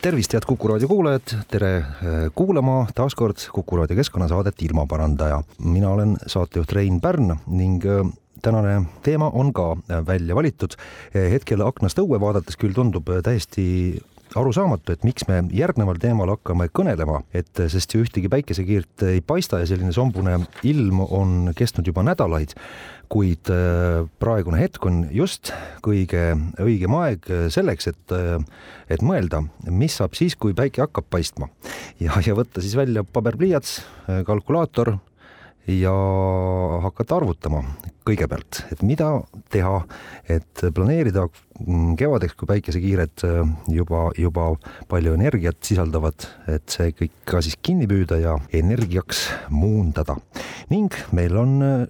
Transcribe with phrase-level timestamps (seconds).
[0.00, 5.42] Tervist, head Kuku raadio kuulajad, tere äh, kuulama taas kord Kuku raadio keskkonnasaadet Ilmaparandaja.
[5.64, 8.06] mina olen saatejuht Rein Pärn ning äh,
[8.42, 10.76] tänane teema on ka äh, välja valitud.
[11.14, 14.00] hetkel aknast õue vaadates küll tundub täiesti
[14.38, 19.60] arusaamatu, et miks me järgneval teemal hakkame kõnelema, et sest ju ühtegi päikesekiirt ei paista
[19.62, 22.54] ja selline sombune ilm on kestnud juba nädalaid,
[23.10, 28.16] kuid äh, praegune hetk on just kõige õigem aeg selleks, et,
[28.90, 31.50] et mõelda, mis saab siis, kui päike hakkab paistma.
[31.98, 33.80] Ja, ja võtta siis välja paber-pliiats,
[34.28, 34.98] kalkulaator
[35.68, 35.92] ja
[36.84, 37.62] hakata arvutama
[38.06, 39.10] kõigepealt, et mida
[39.52, 39.82] teha,
[40.30, 41.26] et planeerida
[42.00, 44.46] kevadeks, kui päikesekiired äh, juba, juba
[44.90, 50.16] palju energiat sisaldavad, et see kõik ka siis kinni püüda ja energiaks muundada.
[50.70, 51.86] ning meil on äh,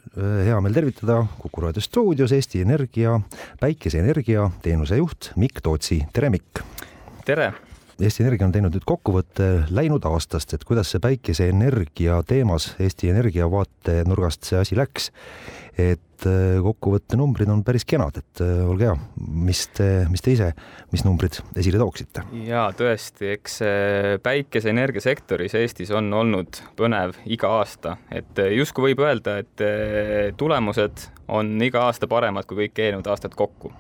[0.48, 3.20] hea meel tervitada Kuku raadio stuudios Eesti Energia
[3.60, 6.64] päikeseenergia teenuse juht Mikk Tootsi, tere Mikk!
[7.24, 7.69] tere!
[8.00, 13.48] Eesti Energia on teinud nüüd kokkuvõtte läinud aastast, et kuidas see päikeseenergia teemas Eesti Energia
[13.52, 15.10] vaatenurgast see asi läks.
[15.80, 20.34] et äh, kokkuvõtte numbrid on päris kenad, et äh, olge hea, mis te, mis te
[20.34, 20.48] ise,
[20.92, 22.24] mis numbrid esile tooksite?
[22.44, 23.60] ja tõesti, eks
[24.24, 31.08] päikeseenergia sektoris Eestis on olnud põnev iga aasta, et äh, justkui võib öelda, et tulemused
[31.30, 33.72] on iga aasta paremad kui kõik eelnevad aastad kokku.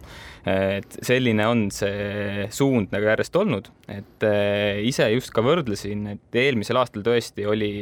[0.48, 6.40] Et selline on see suund nagu järjest olnud, et eh, ise just ka võrdlesin, et
[6.40, 7.72] eelmisel aastal tõesti oli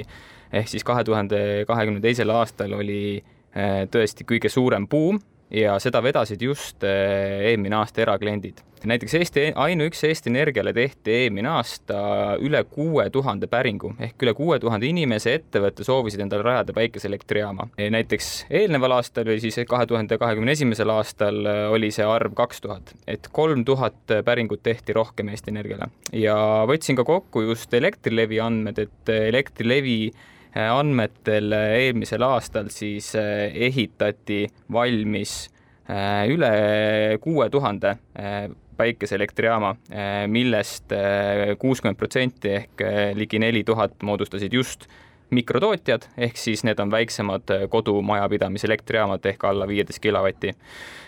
[0.48, 5.20] ehk siis kahe tuhande kahekümne teisel aastal oli eh, tõesti kõige suurem buum
[5.50, 8.60] ja seda vedasid just eh, eelmine aasta erakliendid.
[8.84, 14.58] näiteks Eesti, ainuüksi Eesti Energiale tehti eelmine aasta üle kuue tuhande päringu ehk üle kuue
[14.62, 17.68] tuhande inimese ettevõtte soovisid endale rajada päikeseelektrijaama.
[17.90, 22.60] näiteks eelneval aastal või siis kahe tuhande kahekümne esimesel aastal eh, oli see arv kaks
[22.60, 26.36] tuhat, et kolm tuhat päringut tehti rohkem Eesti Energiale ja
[26.68, 30.12] võtsin ka kokku just Elektrilevi andmed, et Elektrilevi
[30.54, 35.48] andmetel äh, eelmisel aastal siis äh, ehitati valmis
[36.28, 36.48] üle
[37.24, 37.94] kuue tuhande
[38.76, 39.70] päikeseelektrijaama,
[40.28, 40.92] millest
[41.62, 42.84] kuuskümmend protsenti ehk
[43.16, 44.84] ligi neli tuhat moodustasid just
[45.30, 50.54] mikrotootjad, ehk siis need on väiksemad kodumajapidamise elektrijaamad ehk alla viieteist kilovati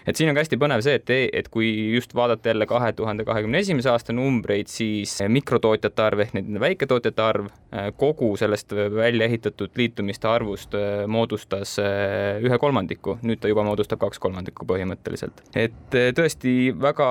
[0.06, 3.24] et siin on ka hästi põnev see, et, et kui just vaadata jälle kahe tuhande
[3.28, 9.28] kahekümne esimese aasta numbreid, siis mikrotootjate arv ehk nende väiketootjate arv äh, kogu sellest välja
[9.28, 15.44] ehitatud liitumiste arvust äh, moodustas äh, ühe kolmandiku, nüüd ta juba moodustab kaks kolmandikku põhimõtteliselt.
[15.54, 17.08] et tõesti väga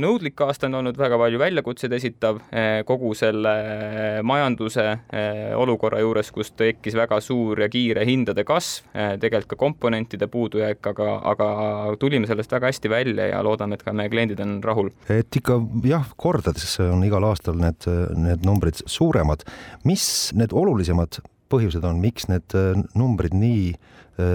[0.00, 2.40] nõudlik aasta on olnud, väga palju väljakutseid esitav
[2.88, 3.52] kogu selle
[4.26, 4.84] majanduse
[5.56, 11.10] olukorra juures, kus tekkis väga suur ja kiire hindade kasv, tegelikult ka komponentide puudujääk, aga,
[11.32, 11.48] aga
[12.00, 14.92] tulime sellest väga hästi välja ja loodame, et ka meie kliendid on rahul.
[15.12, 19.44] et ikka jah, kordades on igal aastal need, need numbrid suuremad.
[19.84, 21.20] mis need olulisemad
[21.52, 22.54] põhjused on, miks need
[22.98, 23.74] numbrid nii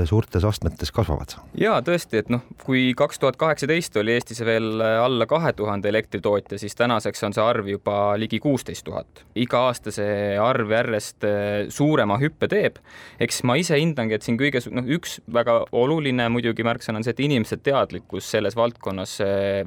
[0.05, 1.37] suurtes astmetes kasvavad.
[1.55, 5.87] ja tõesti, et noh, kui kaks tuhat kaheksateist oli Eestis veel äh, alla kahe tuhande
[5.87, 9.23] elektritootja, siis tänaseks on see arv juba ligi kuusteist tuhat.
[9.39, 12.81] iga aasta see arv järjest äh, suurema hüppe teeb.
[13.19, 17.15] eks ma ise hindangi, et siin kõige noh, üks väga oluline muidugi märksõna on see,
[17.15, 19.15] et inimeste teadlikkus selles valdkonnas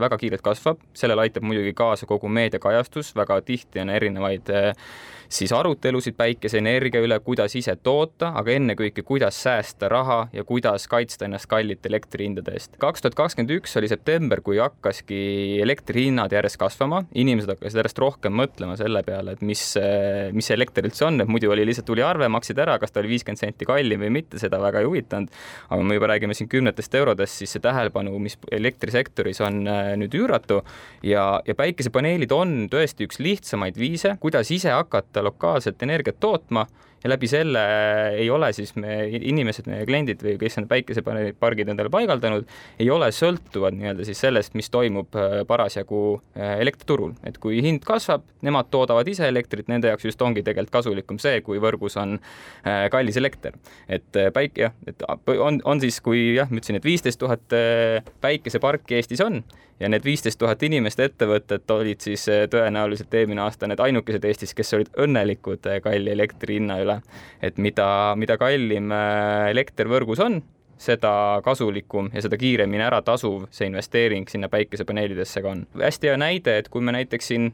[0.01, 4.53] väga kiirelt kasvab, sellele aitab muidugi kaasa kogu meediakajastus, väga tihti on erinevaid
[5.33, 10.02] siis arutelusid päikeseenergia üle, kuidas ise toota, aga ennekõike, kuidas säästa raha
[10.33, 12.77] ja kuidas kaitsta ennast kallite elektrihindade eest.
[12.83, 18.37] kaks tuhat kakskümmend üks oli september, kui hakkaski elektrihinnad järjest kasvama, inimesed hakkasid järjest rohkem
[18.39, 19.63] mõtlema selle peale, et mis,
[20.33, 23.03] mis see elekter üldse on, et muidu oli lihtsalt tuli arve, maksid ära, kas ta
[23.03, 25.33] oli viiskümmend senti kallim või mitte, seda väga ei huvitanud.
[25.69, 30.15] aga me juba räägime siin kümnetest eurodest, siis see tähelepanu, mis elektrisektoris on äh, nüüd
[30.19, 30.63] üüratu
[31.07, 36.67] ja, ja päikesepaneelid on tõesti üks lihtsamaid viise, kuidas ise hakata lokaalselt energiat tootma
[37.05, 37.63] ja läbi selle
[38.19, 42.47] ei ole siis me inimesed, meie kliendid või kes on päikesepargid endale paigaldanud,
[42.83, 46.03] ei ole sõltuvad nii-öelda siis sellest, mis toimub äh, parasjagu
[46.37, 50.77] äh, elektriturul, et kui hind kasvab, nemad toodavad ise elektrit, nende jaoks just ongi tegelikult
[50.79, 53.59] kasulikum see, kui võrgus on äh, kallis elekter.
[53.89, 55.03] et päik-, jah, et
[55.39, 57.55] on, on siis, kui jah, ma ütlesin, et viisteist tuhat
[58.23, 59.43] päikeseparki Eestis on
[59.83, 64.75] ja need viisteist tuhat inimest ettevõtet olid siis tõenäoliselt eelmine aasta need ainukesed Eestis, kes
[64.79, 67.01] olid õnnelikud kalli elektri hinna üle.
[67.43, 68.93] et mida, mida kallim
[69.51, 70.43] elekter võrgus on,
[70.83, 75.67] seda kasulikum ja seda kiiremini ära tasuv see investeering sinna päikesepaneelidesse ka on.
[75.79, 77.53] hästi hea näide, et kui me näiteks siin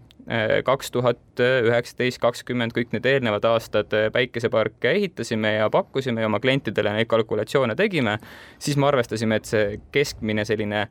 [0.64, 6.92] kaks tuhat üheksateist, kakskümmend, kõik need eelnevad aastad päikeseparke ehitasime ja pakkusime ja oma klientidele
[6.96, 8.18] neid kalkulatsioone tegime,
[8.58, 10.86] siis me arvestasime, et see keskmine selline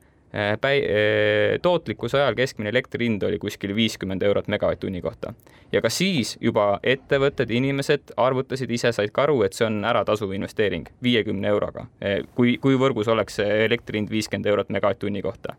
[0.60, 5.32] päi-, äh, tootlikkuse ajal keskmine elektri hind oli kuskil viiskümmend eurot megavatt-tunni kohta.
[5.72, 10.32] ja ka siis juba ettevõtted, inimesed arvutasid ise, said ka aru, et see on äratasuv
[10.32, 15.56] investeering viiekümne euroga, äh, kui, kui võrgus oleks elektri hind viiskümmend eurot megavatt-tunni kohta.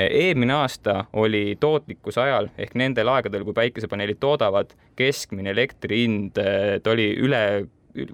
[0.00, 6.92] Eelmine aasta oli tootlikkuse ajal ehk nendel aegadel, kui päikesepaneelid toodavad, keskmine elektri hind, ta
[6.92, 7.66] oli üle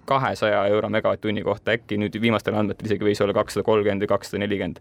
[0.09, 4.41] kahesaja euro megavatt-tunni kohta, äkki nüüd viimastel andmetel isegi võis olla kakssada kolmkümmend või kakssada
[4.41, 4.81] nelikümmend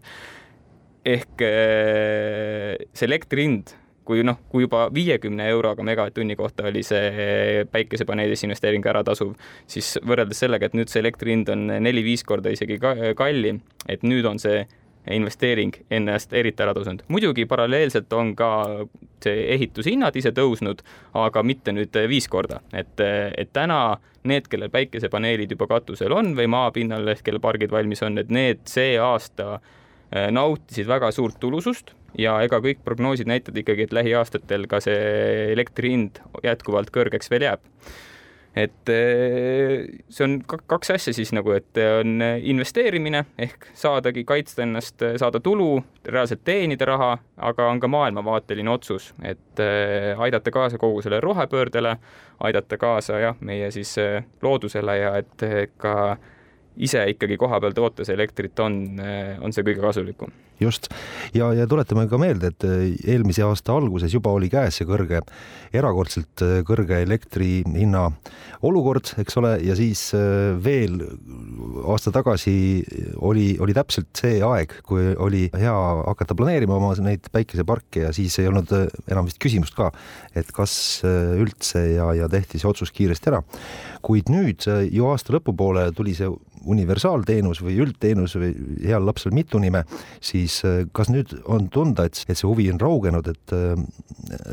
[1.06, 3.74] ehk äh, see elektri hind,
[4.06, 9.34] kui noh, kui juba viiekümne euroga megavatt-tunni kohta oli see päikesepaneelisse investeering ära tasuv,
[9.70, 12.78] siis võrreldes sellega, et nüüd see elektri hind on neli-viis korda isegi
[13.18, 14.64] kallim, et nüüd on see
[15.14, 17.04] investeering ennast eriti ära tõusnud.
[17.10, 18.50] muidugi paralleelselt on ka
[19.22, 20.82] see ehitushinnad ise tõusnud,
[21.14, 26.50] aga mitte nüüd viis korda, et, et täna need, kellel päikesepaneelid juba katusel on või
[26.50, 29.85] maapinnal kelle pargid valmis on, et need see aasta Äh,
[30.30, 35.94] nautisid väga suurt tulusust ja ega kõik prognoosid näitavad ikkagi, et lähiaastatel ka see elektri
[35.94, 37.64] hind jätkuvalt kõrgeks veel jääb.
[38.56, 45.02] et äh, see on kaks asja siis nagu, et on investeerimine ehk saadagi kaitsta ennast,
[45.20, 51.02] saada tulu, reaalselt teenida raha, aga on ka maailmavaateline otsus, et äh, aidata kaasa kogu
[51.02, 51.96] sellele rohepöördele,
[52.48, 53.96] aidata kaasa jah, meie siis
[54.42, 55.44] loodusele ja et
[55.76, 56.16] ka
[56.76, 59.00] ise ikkagi kohapeal tootes elektrit on,
[59.40, 60.32] on see kõige kasulikum.
[60.60, 60.88] just
[61.34, 65.20] ja, ja tuletame ka meelde, et eh, eelmise aasta alguses juba oli käes see kõrge,
[65.76, 68.06] erakordselt eh, kõrge elektri hinna
[68.66, 70.98] olukord, eks ole, ja siis eh, veel
[71.84, 72.56] aasta tagasi
[73.26, 75.74] oli, oli täpselt see aeg, kui oli hea
[76.06, 78.72] hakata planeerima oma neid päikeseparke ja siis ei olnud
[79.10, 79.90] enam vist küsimust ka,
[80.36, 83.42] et kas üldse ja, ja tehti see otsus kiiresti ära.
[84.06, 86.30] kuid nüüd ju aasta lõpupoole tuli see
[86.64, 88.52] universaalteenus või üldteenus või
[88.84, 89.84] heal lapsel mitu nime,
[90.24, 93.74] siis äh, kas nüüd on tunda, et, et see huvi on raugenud, et äh,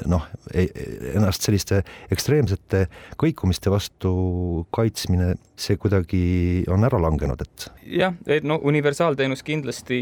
[0.10, 1.84] noh, ennast selliste
[2.14, 2.86] ekstreemsete
[3.22, 4.14] kõikumiste vastu
[4.76, 6.24] kaitsmine, see kuidagi
[6.72, 7.70] on ära langenud, et?
[8.00, 10.02] jah, et no universaalteenus kindlasti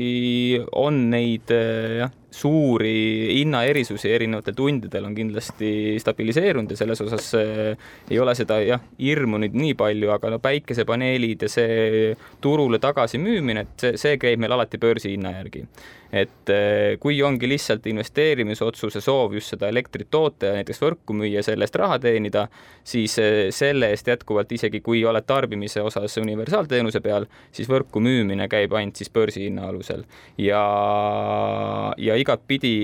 [0.78, 7.90] on neid äh, jah, suuri hinnaerisusi erinevatel tundidel on kindlasti stabiliseerunud ja selles osas äh,
[8.10, 13.66] ei ole seda jah, hirmu nüüd nii palju, aga no päikesepaneelid ja see turule tagasimüümine,
[13.66, 15.66] et see, see käib meil alati börsihinna järgi
[16.12, 21.44] et eh, kui ongi lihtsalt investeerimisotsuse soov just seda elektrit toota ja näiteks võrku müüa,
[21.46, 22.46] selle eest raha teenida,
[22.84, 28.50] siis eh, selle eest jätkuvalt, isegi kui oled tarbimise osas universaalteenuse peal, siis võrku müümine
[28.52, 30.04] käib ainult siis börsihinna alusel.
[30.38, 30.62] ja,
[31.98, 32.76] ja igatpidi,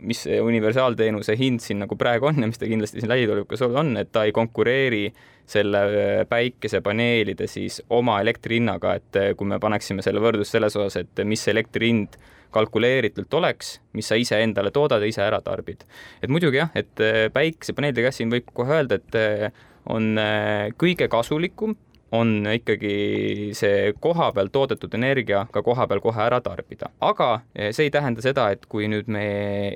[0.00, 4.12] mis universaalteenuse hind siin nagu praegu on ja mis ta kindlasti siin lähitulevikus on, et
[4.12, 5.10] ta ei konkureeri
[5.50, 11.04] selle eh, päikesepaneelide siis oma elektri hinnaga, et kui me paneksime selle võrdlus selles osas,
[11.04, 12.18] et mis elektri hind
[12.56, 15.84] kalkuleeritult oleks, mis sa ise endale toodad ja ise ära tarbid.
[16.22, 20.70] et muidugi jah, et äh, päikesepaneelide käes siin võib kohe öelda, et äh, on äh,
[20.80, 21.76] kõige kasulikum
[22.12, 26.90] on ikkagi see kohapeal toodetud energia ka kohapeal kohe ära tarbida.
[27.00, 29.24] aga eh, see ei tähenda seda, et kui nüüd me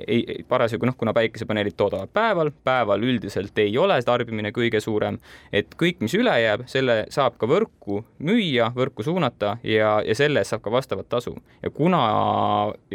[0.07, 5.19] ei, parasjagu noh, kuna päikesepaneelid toodavad päeval, päeval üldiselt ei ole tarbimine kõige suurem,
[5.51, 10.43] et kõik, mis üle jääb, selle saab ka võrku müüa, võrku suunata ja, ja selle
[10.43, 11.35] eest saab ka vastavat tasu.
[11.63, 12.01] ja kuna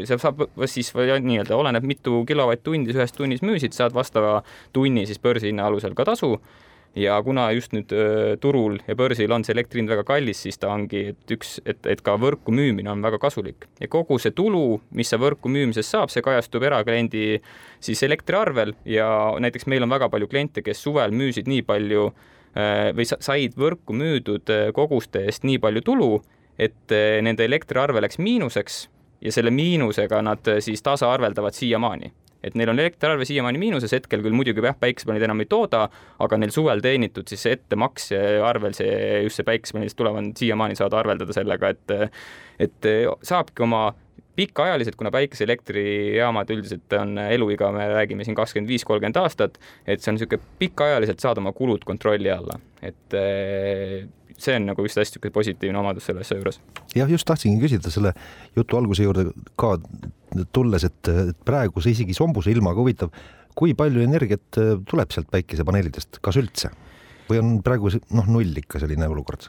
[0.02, 4.40] see saab siis nii-öelda oleneb, mitu kilovatt-tundi sa ühes tunnis müüsid, saad vastava
[4.72, 6.38] tunni siis börsihinna alusel ka tasu
[6.96, 7.92] ja kuna just nüüd
[8.40, 11.82] turul ja börsil on see elektri hind väga kallis, siis ta ongi, et üks, et,
[11.86, 13.68] et ka võrku müümine on väga kasulik.
[13.82, 17.42] Ja kogu see tulu, mis sa võrku müümisest saab, see kajastub erakliendi
[17.84, 19.08] siis elektriarvel ja
[19.42, 22.08] näiteks meil on väga palju kliente, kes suvel müüsid nii palju
[22.96, 26.12] või said võrku müüdud koguste eest nii palju tulu,
[26.56, 28.86] et nende elektriarve läks miinuseks
[29.20, 32.12] ja selle miinusega nad siis tasaarveldavad siiamaani
[32.44, 35.86] et neil on elektriarve siiamaani miinuses, hetkel küll muidugi jah, päikesepaneelid enam ei tooda,
[36.22, 41.00] aga neil suvel teenitud siis ettemakse arvel see, just see päikesepaneelist tulev on siiamaani saada
[41.02, 41.96] arveldada sellega, et
[42.66, 42.90] et
[43.26, 43.88] saabki oma
[44.36, 50.12] pikaajaliselt, kuna päikeseelektrijaamad üldiselt on eluiga, me räägime siin kakskümmend viis, kolmkümmend aastat, et see
[50.12, 53.16] on niisugune pikaajaliselt saada oma kulud kontrolli alla, et
[54.36, 56.60] see on nagu just hästi niisugune positiivne omadus selle asja juures.
[56.94, 58.12] jah, just tahtsingi küsida selle
[58.56, 59.76] jutu alguse juurde ka
[60.52, 61.10] tulles, et
[61.46, 63.12] praeguse isegi sombuse ilmaga huvitav,
[63.56, 66.72] kui palju energiat tuleb sealt päikesepaneelidest, kas üldse?
[67.26, 69.48] või on praegu noh, null ikka selline olukord?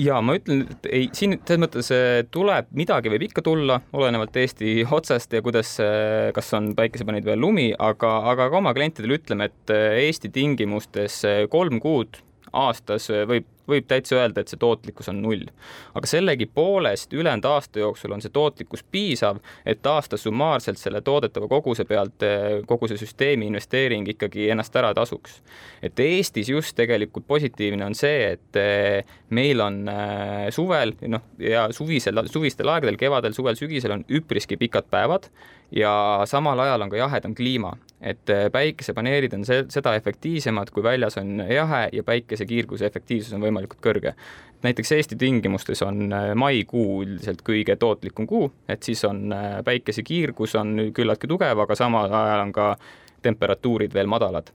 [0.00, 4.36] ja ma ütlen, et ei, siin selles mõttes eh, tuleb, midagi võib ikka tulla, olenevalt
[4.40, 9.18] Eesti otsast ja kuidas, eh, kas on päikesepaneelid või lumi, aga, aga ka oma klientidele
[9.20, 15.20] ütleme, et Eesti tingimustes kolm kuud aastas võib võib täitsa öelda, et see tootlikkus on
[15.22, 15.46] null.
[15.94, 21.84] aga sellegipoolest ülejäänud aasta jooksul on see tootlikkus piisav, et aastas summaarselt selle toodetava koguse
[21.84, 25.40] pealt eh, kogu see süsteemi investeering ikkagi ennast ära tasuks.
[25.82, 31.68] et Eestis just tegelikult positiivne on see, et eh, meil on eh, suvel, noh, ja
[31.72, 35.30] suvisel, suvistel aegadel, kevadel, suvel, sügisel on üpriski pikad päevad
[35.72, 41.40] ja samal ajal on ka jahedam kliima, et päikesepaneelid on seda efektiivsemad, kui väljas on
[41.48, 44.14] jahe ja päikesekiirguse efektiivsus on võimalikult võimalikult kõrge.
[44.62, 50.54] näiteks Eesti tingimustes on äh, maikuu üldiselt kõige tootlikum kuu, et siis on äh, päikesekiirgus
[50.54, 52.76] on küllaltki tugev, aga samal ajal on ka
[53.22, 54.52] temperatuurid veel madalad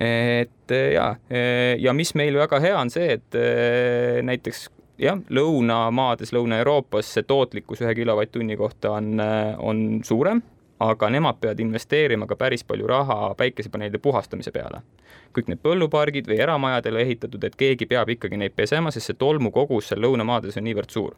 [0.00, 1.14] et äh, ja,
[1.78, 3.36] ja mis meil väga hea on see, et
[4.24, 9.20] näiteks jah, lõunamaades, Lõuna-Euroopas see tootlikkus ühe kilovatt-tunni kohta on,
[9.58, 10.42] on suurem
[10.80, 14.82] aga nemad peavad investeerima ka päris palju raha päikesepaneelide puhastamise peale.
[15.36, 19.90] kõik need põllupargid või eramajadele ehitatud, et keegi peab ikkagi neid pesema, sest see tolmukogus
[19.90, 21.14] seal lõunamaades on niivõrd suur.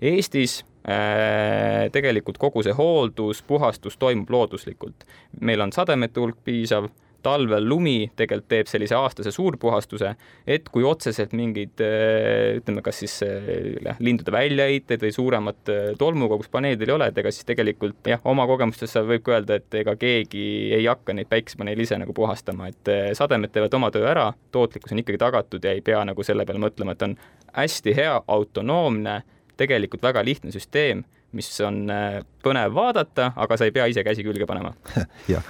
[0.00, 5.06] Eestis äh, tegelikult kogu see hooldus, puhastus toimub looduslikult.
[5.40, 6.88] meil on sademete hulk piisav
[7.22, 10.12] talvel lumi tegelikult teeb sellise aastase suurpuhastuse,
[10.46, 16.52] et kui otseselt mingeid äh, ütleme, kas siis äh, lindude väljaheiteid või suuremat äh, tolmukogust
[16.52, 19.96] paneelidel ei ole, et ega siis tegelikult jah, oma kogemustest võib ka öelda, et ega
[20.00, 20.46] keegi
[20.78, 25.02] ei hakka neid päikesepaneele ise nagu puhastama, et sademed teevad oma töö ära, tootlikkus on
[25.02, 27.16] ikkagi tagatud ja ei pea nagu selle peale mõtlema, et on
[27.56, 29.20] hästi hea autonoomne,
[29.60, 31.04] tegelikult väga lihtne süsteem
[31.36, 34.74] mis on äh, põnev vaadata, aga sa ei pea ise käsi külge panema.
[35.32, 35.46] jah,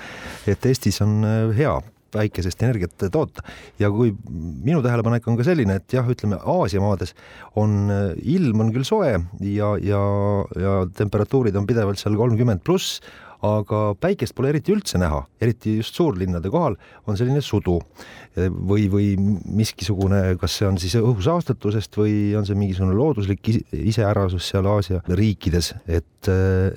[0.48, 1.74] et Eestis on äh, hea
[2.12, 3.40] päikesest energiat toota
[3.80, 7.14] ja kui minu tähelepanek on ka selline, et jah, ütleme Aasia maades
[7.58, 10.02] on äh, ilm on küll soe ja, ja,
[10.60, 13.00] ja temperatuurid on pidevalt seal kolmkümmend pluss,
[13.42, 16.76] aga päikest pole eriti üldse näha, eriti just suurlinnade kohal
[17.10, 17.80] on selline sudu.
[18.32, 24.68] Või, või miskisugune, kas see on siis õhusaastatusest või on see mingisugune looduslik iseärasus seal
[24.72, 26.30] Aasia riikides, et,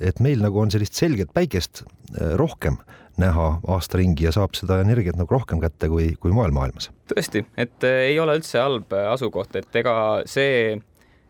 [0.04, 2.76] et meil nagu on sellist selget päikest eh, rohkem
[3.16, 6.90] näha aasta ringi ja saab seda energiat nagu rohkem kätte kui, kui mujal maailmas.
[7.08, 9.96] tõesti, et eh, ei ole üldse halb asukoht, et ega
[10.28, 10.76] see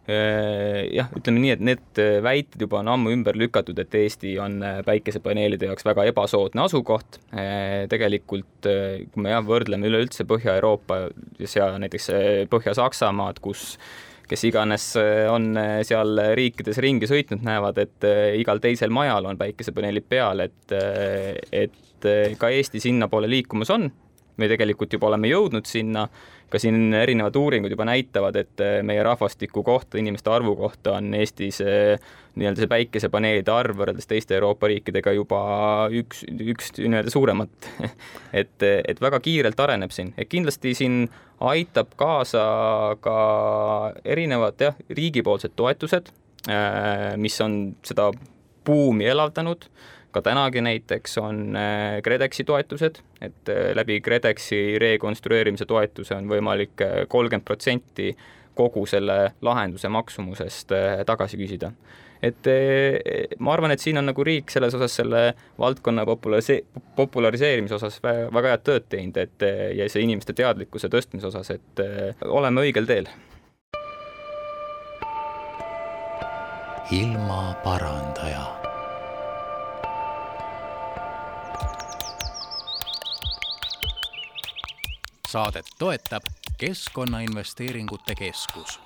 [0.06, 4.60] jah, ütleme nii, et need äh, väited juba on ammu ümber lükatud, et Eesti on
[4.62, 7.18] äh, päikesepaneelide jaoks väga ebasoodne asukoht.
[7.90, 11.00] tegelikult, kui me jah, võrdleme üleüldse Põhja-Euroopa
[11.42, 12.10] ja näiteks
[12.52, 13.76] Põhja-Saksamaad, kus
[14.26, 14.88] kes iganes
[15.30, 15.52] on
[15.86, 18.06] seal riikides ringi sõitnud, näevad, et
[18.40, 20.75] igal teisel majal on päikesepaneelid peal, et,
[21.54, 22.08] et
[22.38, 23.90] ka Eesti sinnapoole liikumas on.
[24.36, 26.08] me tegelikult juba oleme jõudnud sinna
[26.50, 31.15] ka siin erinevad uuringud juba näitavad, et eh, meie rahvastiku kohta, inimeste arvu kohta on
[31.19, 31.99] Eestis eh,
[32.37, 35.41] nii-öelda see päikesepaneelide arv võrreldes teiste Euroopa riikidega juba
[35.91, 37.71] üks, üks nii-öelda suuremat.
[38.37, 41.07] Et, et väga kiirelt areneb siin, et kindlasti siin
[41.41, 42.43] aitab kaasa
[43.00, 43.15] ka
[44.05, 46.11] erinevad jah, riigipoolsed toetused,
[46.50, 48.11] eh, mis on seda
[48.67, 49.65] buumi elavdanud
[50.16, 56.80] ka tänagi näiteks on äh, KredExi toetused, et äh, läbi KredExi rekonstrueerimise toetuse on võimalik
[56.85, 58.14] äh, kolmkümmend protsenti
[58.56, 60.73] kogu selle lahenduse maksumusest
[61.06, 61.73] tagasi küsida.
[62.25, 62.49] et
[63.38, 66.62] ma arvan, et siin on nagu riik selles osas selle valdkonna popularise-,
[66.96, 69.44] populariseerimise osas väga head tööd teinud, et
[69.76, 71.85] ja see inimeste teadlikkuse tõstmise osas, et
[72.25, 73.12] oleme õigel teel.
[76.96, 78.55] ilmaparandaja
[85.28, 86.23] saadet toetab
[86.59, 88.80] Keskkonnainvesteeringute Keskus.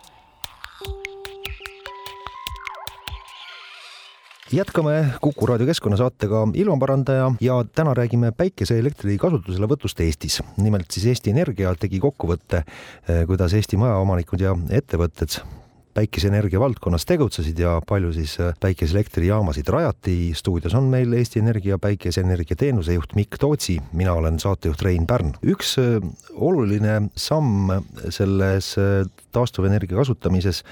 [4.53, 10.43] jätkame Kuku raadio keskkonnasaatega Ilmaparandaja ja täna räägime päikeseelektri kasutuselevõtust Eestis.
[10.57, 12.63] nimelt siis Eesti Energia tegi kokkuvõtte,
[13.09, 15.41] eh, kuidas Eesti majaomanikud ja ettevõtted
[15.95, 20.33] päikeseenergia valdkonnas tegutsesid ja palju siis äh, päikeseelektrijaamasid rajati.
[20.35, 25.35] stuudios on meil Eesti Energia päikeseenergia teenusejuht Mikk Tootsi, mina olen saatejuht Rein Pärn.
[25.43, 25.99] üks äh,
[26.35, 27.73] oluline samm
[28.09, 30.65] selles äh, taastuvenergia kasutamises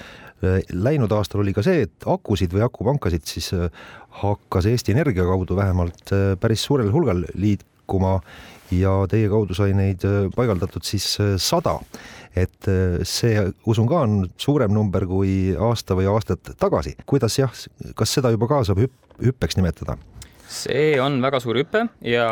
[0.71, 3.49] läinud aastal oli ka see, et akusid või akupankasid siis
[4.21, 8.21] hakkas Eesti Energia kaudu vähemalt päris suurel hulgal liikuma
[8.75, 10.03] ja teie kaudu sai neid
[10.35, 11.05] paigaldatud siis
[11.41, 11.79] sada
[12.37, 12.69] et
[13.09, 16.93] see, usun ka, on suurem number kui aasta või aastad tagasi.
[17.09, 17.55] kuidas jah,
[17.97, 19.97] kas seda juba ka saab hüpp, hüppeks nimetada?
[20.49, 22.27] see on väga suur hüpe ja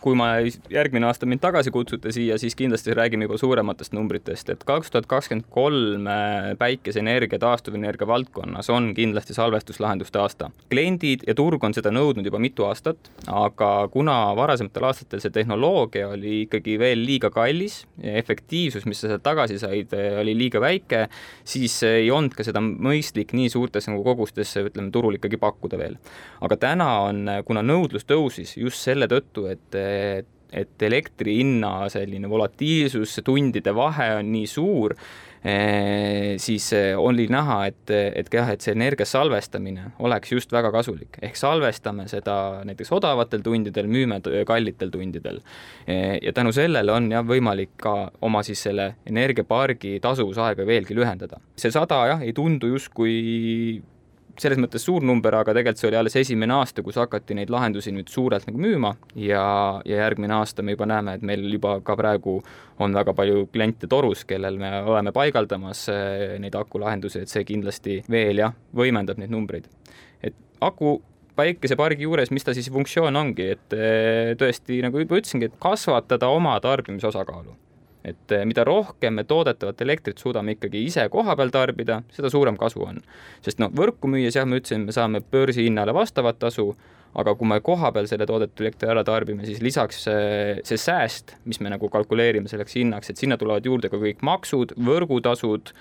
[0.00, 0.30] kui ma
[0.72, 5.08] järgmine aasta mind tagasi kutsute siia, siis kindlasti räägime juba suurematest numbritest, et kaks tuhat
[5.10, 10.50] kakskümmend kolm äh, päikeseenergia, taastuvenergia valdkonnas on kindlasti salvestuslahenduste aasta.
[10.70, 16.08] kliendid ja turg on seda nõudnud juba mitu aastat, aga kuna varasematel aastatel see tehnoloogia
[16.14, 21.06] oli ikkagi veel liiga kallis efektiivsus, mis sa sealt tagasi said, oli liiga väike,
[21.44, 25.98] siis ei olnud ka seda mõistlik nii suurtes nagu kogustes, ütleme, turul ikkagi pakkuda veel.
[26.40, 29.80] aga täna on, kuna nõudlus tõusis just selle tõttu, et
[30.52, 34.94] et elektri hinna selline volatiilsus, tundide vahe on nii suur,
[35.46, 40.72] eh, siis eh, oli näha, et, et jah, et see energia salvestamine oleks just väga
[40.74, 42.34] kasulik, ehk salvestame seda
[42.66, 45.40] näiteks odavatel tundidel, müüme kallitel tundidel.
[45.86, 47.94] Eh, ja tänu sellele on jah, võimalik ka
[48.26, 51.40] oma siis selle energiapargi tasuvusaega veelgi lühendada.
[51.60, 53.80] see sada jah, ei tundu justkui
[54.40, 57.92] selles mõttes suur number, aga tegelikult see oli alles esimene aasta, kus hakati neid lahendusi
[57.94, 59.44] nüüd suurelt nagu müüma ja,
[59.84, 62.38] ja järgmine aasta me juba näeme, et meil juba ka praegu
[62.80, 68.00] on väga palju kliente torus, kellel me oleme paigaldamas eh, neid akulahendusi, et see kindlasti
[68.10, 69.68] veel jah, võimendab neid numbreid.
[70.22, 70.98] et aku
[71.36, 76.28] päikesepargi juures, mis ta siis funktsioon ongi, et eh, tõesti, nagu juba ütlesingi, et kasvatada
[76.32, 77.56] oma tarbimise osakaalu
[78.04, 82.84] et eh, mida rohkem me toodetavat elektrit suudame ikkagi ise kohapeal tarbida, seda suurem kasu
[82.86, 83.02] on.
[83.44, 86.70] sest noh, võrku müües jah, ma ütlesin, me saame börsihinnale vastavat tasu,
[87.20, 91.60] aga kui me kohapeal selle toodetud elektri ära tarbime, siis lisaks see, see sääst, mis
[91.60, 95.74] me nagu kalkuleerime selleks hinnaks, et sinna tulevad juurde ka kõik maksud, võrgutasud,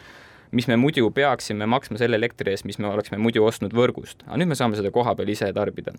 [0.52, 4.40] mis me muidu peaksime maksma selle elektri eest, mis me oleksime muidu ostnud võrgust, aga
[4.42, 5.94] nüüd me saame seda koha peal ise tarbida.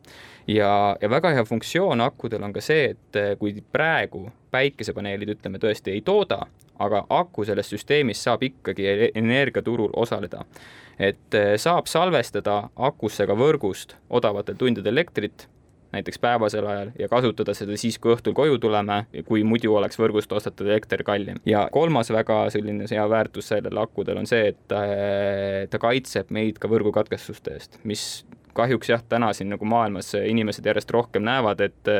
[0.46, 5.62] ja, ja väga hea funktsioon akudel on ka see, et eh, kui praegu päikesepaneelid, ütleme,
[5.62, 6.42] tõesti ei tooda,
[6.80, 10.44] aga aku selles süsteemis saab ikkagi e-, energiaturul osaleda.
[10.98, 15.46] et eh, saab salvestada akusse ka võrgust odavatel tundidel elektrit
[15.92, 20.32] näiteks päevasel ajal ja kasutada seda siis, kui õhtul koju tuleme, kui muidu oleks võrgust
[20.32, 21.40] ostetud elekter kallim.
[21.46, 24.82] ja kolmas väga selline hea väärtus sellel akudel on see, et ta,
[25.70, 28.24] ta kaitseb meid ka võrgukatkestuste eest, mis
[28.54, 31.90] kahjuks jah, täna siin nagu maailmas inimesed järjest rohkem näevad, et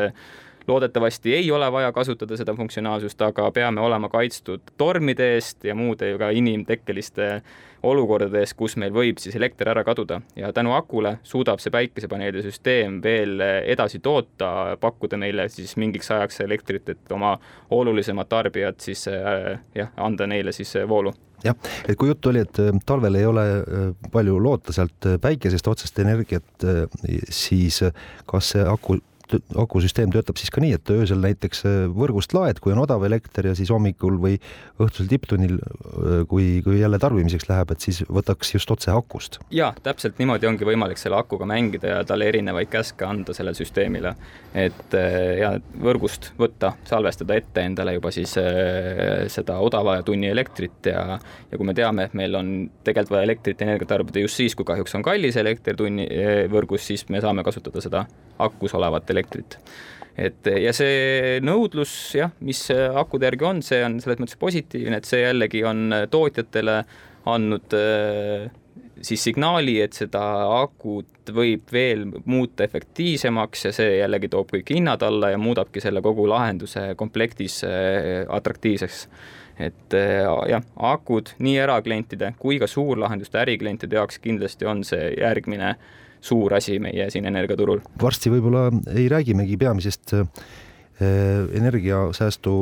[0.71, 6.15] loodetavasti ei ole vaja kasutada seda funktsionaalsust, aga peame olema kaitstud tormide eest ja muude
[6.19, 7.43] ka inimtekkeliste
[7.83, 10.21] olukordades, kus meil võib siis elekter ära kaduda.
[10.37, 16.43] Ja tänu akule suudab see päikesepaneelide süsteem veel edasi toota, pakkuda meile siis mingiks ajaks
[16.45, 17.39] elektrit, et oma
[17.73, 21.15] olulisemad tarbijad siis jah, anda neile siis voolu.
[21.41, 21.57] Jah,
[21.89, 23.45] et kui juttu oli, et talvel ei ole
[24.13, 26.67] palju loota sealt päikesest otsest energiat,
[27.33, 27.81] siis
[28.29, 28.99] kas see aku
[29.59, 33.51] akusüsteem töötab siis ka nii, et öösel näiteks äh, võrgust laed, kui on odav elekter
[33.51, 34.39] ja siis hommikul või
[34.81, 39.41] õhtusel tipptunnil, äh, kui, kui jälle tarbimiseks läheb, et siis võtaks just otse akust.
[39.55, 44.15] ja täpselt niimoodi ongi võimalik selle akuga mängida ja talle erinevaid käske anda sellele süsteemile.
[44.55, 48.33] et äh, ja võrgust võtta, salvestada ette endale juba siis
[49.31, 51.19] seda odava tunni elektrit ja,
[51.51, 52.51] ja kui me teame, et meil on
[52.85, 56.07] tegelikult vaja elektrit energiat tarbida just siis, kui kahjuks on kallis elekter tunni
[56.51, 58.05] võrgus, siis me saame kasutada seda
[58.47, 59.59] akus olevat elektrit
[60.21, 65.09] et ja see nõudlus jah, mis akude järgi on, see on selles mõttes positiivne, et
[65.09, 66.83] see jällegi on tootjatele
[67.31, 68.51] andnud äh,
[69.03, 70.23] siis signaali, et seda
[70.61, 76.03] akut võib veel muuta efektiivsemaks ja see jällegi toob kõik hinnad alla ja muudabki selle
[76.05, 79.07] kogu lahenduse komplektis äh, atraktiivseks.
[79.61, 85.75] et äh, jah, akud nii eraklientide kui ka suurlahenduste äriklientide jaoks kindlasti on see järgmine
[85.75, 87.83] äh, suur asi meie siin energiaturul.
[88.03, 90.27] varsti võib-olla ei räägimegi peamisest äh,
[91.01, 92.55] energiasäästu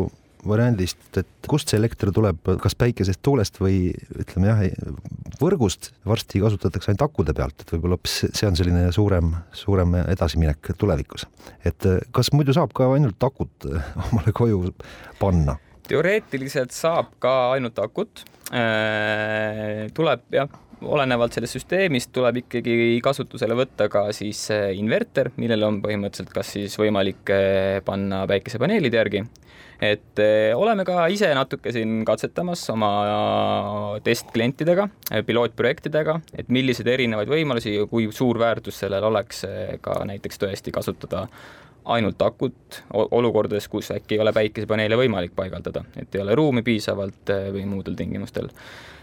[0.48, 3.88] variandist, et kust see elekter tuleb, kas päikesest, tuulest või
[4.22, 4.60] ütleme jah,
[5.40, 10.72] võrgust, varsti kasutatakse ainult akude pealt, et võib-olla hoopis see on selline suurem, suurem edasiminek
[10.78, 11.26] tulevikus.
[11.64, 14.74] et äh, kas muidu saab ka ainult akut äh, omale koju
[15.18, 15.58] panna?
[15.88, 18.20] teoreetiliselt saab ka ainult akut,
[19.96, 20.50] tuleb jah
[20.86, 26.54] olenevalt sellest süsteemist tuleb ikkagi kasutusele võtta ka siis eh, inverter, millel on põhimõtteliselt kas
[26.56, 29.22] siis võimalik eh, panna päikesepaneelide järgi,
[29.84, 32.90] et eh, oleme ka ise natuke siin katsetamas oma
[34.06, 34.88] testklientidega,
[35.26, 39.44] pilootprojektidega, et milliseid erinevaid võimalusi ja kui suur väärtus sellel oleks
[39.82, 41.26] ka näiteks tõesti kasutada
[41.88, 47.32] ainult akut olukordades, kus äkki ei ole päikesepaneele võimalik paigaldada, et ei ole ruumi piisavalt
[47.54, 48.50] või muudel tingimustel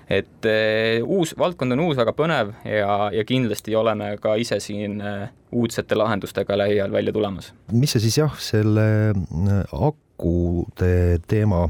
[0.09, 4.99] et eh, uus, valdkond on uus, väga põnev ja, ja kindlasti oleme ka ise siin
[5.01, 7.53] eh, uudsete lahendustega lähiajal välja tulemas.
[7.71, 11.65] mis see siis jah, selle eh, akude teema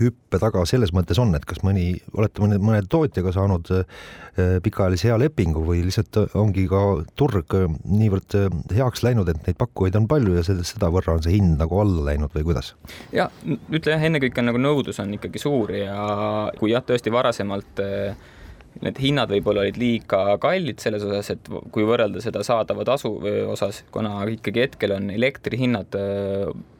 [0.00, 3.86] hüppe taga selles mõttes on, et kas mõni, olete mõne, mõne tootjaga saanud äh,
[4.64, 6.82] pikaajalise hea lepingu või lihtsalt ongi ka
[7.18, 11.24] turg äh, niivõrd äh, heaks läinud, et neid pakkujaid on palju ja seda, sedavõrra on
[11.26, 12.74] see hind nagu alla läinud või kuidas?
[13.14, 15.98] ja ütle jah, ennekõike on nagu nõudlus on ikkagi suur ja
[16.58, 17.84] kui jah, tõesti varasemalt
[18.82, 23.12] need hinnad võib-olla olid liiga kallid selles osas, et kui võrrelda seda saadava tasu
[23.52, 25.98] osas, kuna ikkagi hetkel on elektrihinnad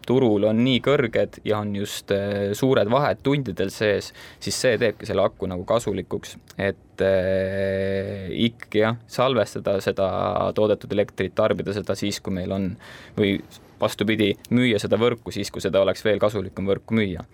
[0.07, 2.13] turul on nii kõrged ja on just
[2.59, 8.99] suured vahed tundidel sees, siis see teebki selle aku nagu kasulikuks, et äh, ikkagi jah,
[9.11, 10.09] salvestada seda
[10.57, 12.73] toodetud elektrit, tarbida seda siis, kui meil on
[13.19, 13.39] või
[13.81, 17.25] vastupidi, müüa seda võrku siis, kui seda oleks veel kasulikum võrku müüa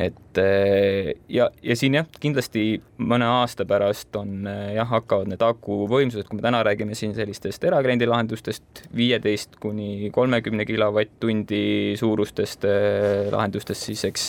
[0.00, 2.62] et eh, ja, ja siin jah, kindlasti
[3.10, 7.64] mõne aasta pärast on eh, jah, hakkavad need akuvõimsused, kui me täna räägime siin sellistest
[7.68, 11.62] erakliendi lahendustest, viieteist kuni kolmekümne kilovatt-tundi
[12.00, 14.26] suurustest eh, lahendustest, siis eks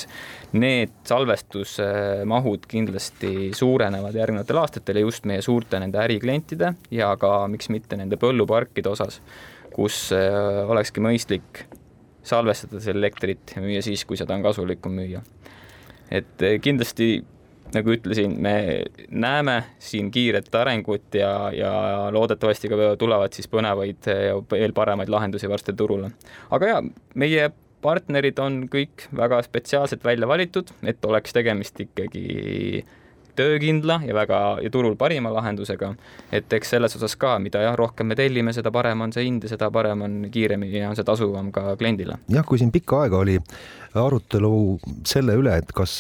[0.60, 7.72] need salvestusmahud kindlasti suurenevad järgnevatel aastatel ja just meie suurte nende äriklientide ja ka miks
[7.72, 9.22] mitte nende põlluparkide osas,
[9.72, 11.64] kus olekski mõistlik
[12.28, 15.24] salvestada seda elektrit ja müüa siis, kui seda on kasulikum müüa
[16.12, 17.14] et eh, kindlasti
[17.72, 18.54] nagu ütlesin, me
[19.10, 21.74] näeme siin kiiret arengut ja, ja
[22.12, 26.12] loodetavasti ka tulevad siis põnevaid ja veel paremaid lahendusi varsti turule.
[26.52, 26.82] aga ja
[27.16, 32.84] meie partnerid on kõik väga spetsiaalselt välja valitud, et oleks tegemist ikkagi
[33.36, 35.94] töökindla ja väga ja turul parima lahendusega.
[36.32, 39.44] et eks selles osas ka, mida jah, rohkem me tellime, seda parem on see hind
[39.44, 42.18] ja seda parem on kiiremini ja on see tasuvam ka kliendile.
[42.30, 43.40] jah, kui siin pikka aega oli
[44.00, 45.94] arutelu selle üle, et kas,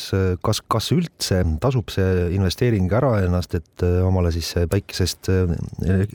[0.43, 5.31] kas, kas üldse tasub see investeering ära ennast, et omale siis päikesest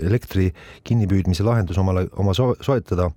[0.06, 0.48] elektri
[0.86, 3.10] kinnipüüdmise lahendus omale, oma so soetada,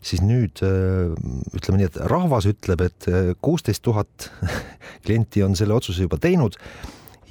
[0.00, 3.10] siis nüüd ütleme nii, et rahvas ütleb, et
[3.44, 4.30] kuusteist tuhat
[5.04, 6.56] klienti on selle otsuse juba teinud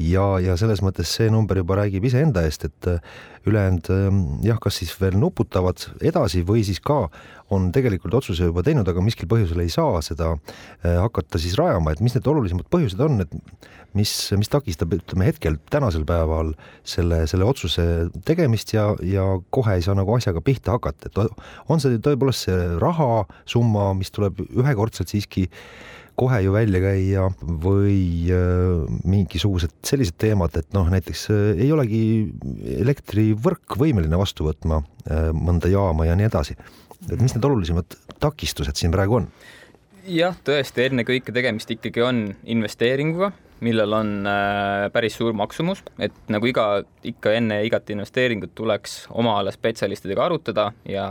[0.01, 4.59] ja, ja selles mõttes see number juba räägib iseenda eest, et äh, ülejäänud ähm, jah,
[4.61, 7.05] kas siis veel nuputavad edasi või siis ka
[7.53, 11.93] on tegelikult otsuse juba teinud, aga miskil põhjusel ei saa seda äh, hakata siis rajama,
[11.93, 16.53] et mis need olulisemad põhjused on, et mis, mis takistab, ütleme hetkel tänasel päeval
[16.87, 17.85] selle, selle otsuse
[18.27, 21.21] tegemist ja, ja kohe ei saa nagu asjaga pihta hakata, et
[21.71, 25.47] on see tõepoolest see rahasumma, mis tuleb ühekordselt siiski
[26.19, 32.01] kohe ju välja käia või äh, mingisugused sellised teemad, et noh, näiteks äh, ei olegi
[32.79, 36.57] elektrivõrk võimeline vastu võtma äh, mõnda jaama ja nii edasi.
[37.11, 39.29] et mis need olulisemad takistused siin praegu on?
[40.07, 46.47] jah, tõesti, ennekõike tegemist ikkagi on investeeringuga millel on äh, päris suur maksumus, et nagu
[46.49, 51.05] iga, ikka enne igat investeeringut tuleks oma ala spetsialistidega arutada ja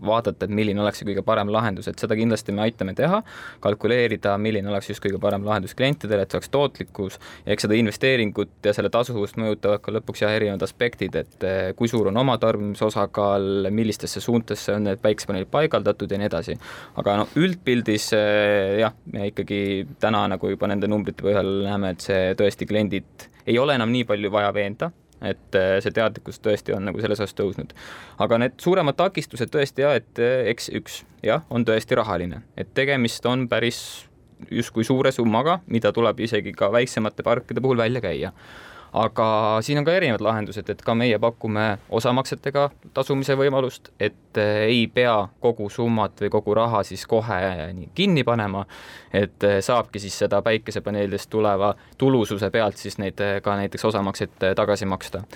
[0.00, 3.22] vaadata, et milline oleks see kõige parem lahendus, et seda kindlasti me aitame teha,
[3.64, 8.66] kalkuleerida, milline oleks just kõige parem lahendus klientidele, et see oleks tootlikkus eks seda investeeringut
[8.66, 12.36] ja selle tasuvust mõjutavad ka lõpuks jah, erinevad aspektid, et äh, kui suur on oma
[12.42, 16.56] tarbimise osakaal, millistesse suuntesse on need päikesepaneelid paigaldatud ja nii edasi.
[17.00, 19.60] aga noh, üldpildis äh, jah, me ikkagi
[20.02, 24.06] täna nagu juba nende numbrite põhjal näeme, et see tõesti kliendid ei ole enam nii
[24.08, 24.90] palju vaja veenda,
[25.24, 27.72] et äh, see teadlikkus tõesti on nagu selles osas tõusnud.
[28.22, 32.72] aga need suuremad takistused tõesti jah, et äh, eks üks jah, on tõesti rahaline, et
[32.74, 33.80] tegemist on päris
[34.52, 38.32] justkui suure summaga, mida tuleb isegi ka väiksemate parkide puhul välja käia
[38.96, 41.66] aga siin on ka erinevad lahendused, et ka meie pakume
[41.98, 47.38] osamaksetega tasumise võimalust, et eh, ei pea kogu summat või kogu raha siis kohe
[47.76, 48.64] nii kinni panema,
[49.12, 54.50] et eh, saabki siis seda päikesepaneelidest tuleva tulususe pealt siis neid eh, ka näiteks osamakseid
[54.56, 55.26] tagasi maksta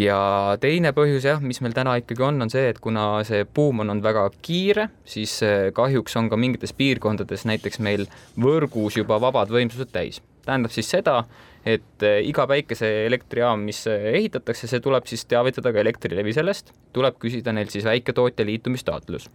[0.00, 0.18] ja
[0.60, 3.92] teine põhjus jah, mis meil täna ikkagi on, on see, et kuna see buum on
[3.92, 5.38] olnud väga kiire, siis
[5.76, 8.08] kahjuks on ka mingites piirkondades näiteks meil
[8.40, 10.22] võrgus juba vabad võimsused täis.
[10.44, 11.22] tähendab siis seda,
[11.64, 17.16] et eh, iga päikeseelektrijaam, mis eh, ehitatakse, see tuleb siis teavitada ka Elektrilevi sellest, tuleb
[17.22, 19.30] küsida neilt siis väiketootja liitumistaotlus.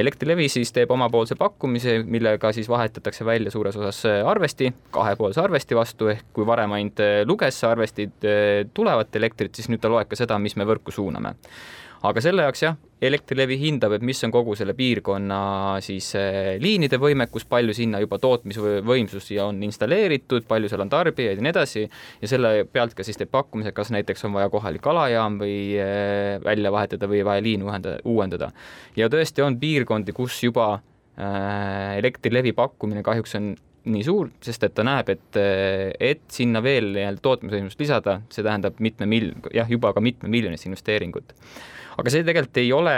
[0.00, 5.78] Elektrilevi siis teeb omapoolse pakkumise, millega siis vahetatakse välja suures osas eh, arvesti kahepoolse arvesti
[5.78, 8.26] vastu, ehk kui varem ainult luges arvestid
[8.74, 11.36] tulevat elektrit, siis nüüd ta loeb ka seda, mis me võrku suuname
[12.08, 15.36] aga selle jaoks jah, Elektrilevi hindab, et mis on kogu selle piirkonna
[15.80, 21.46] siis eh, liinide võimekus, palju sinna juba tootmisvõimsusi on installeeritud, palju seal on tarbijaid ja
[21.46, 21.86] nii edasi,
[22.20, 26.36] ja selle pealt ka siis teeb pakkumise, kas näiteks on vaja kohalik alajaam või eh,
[26.44, 27.72] välja vahetada või vaja liinu
[28.04, 28.50] uuendada.
[29.00, 33.50] ja tõesti on piirkondi, kus juba äh, Elektrilevi pakkumine kahjuks on
[33.90, 35.40] nii suur, sest et ta näeb, et,
[35.96, 41.32] et sinna veel tootmisvõimsust lisada, see tähendab mitme mil-, jah, juba ka mitmemiljonist investeeringut
[41.98, 42.94] aga see tegelikult ei ole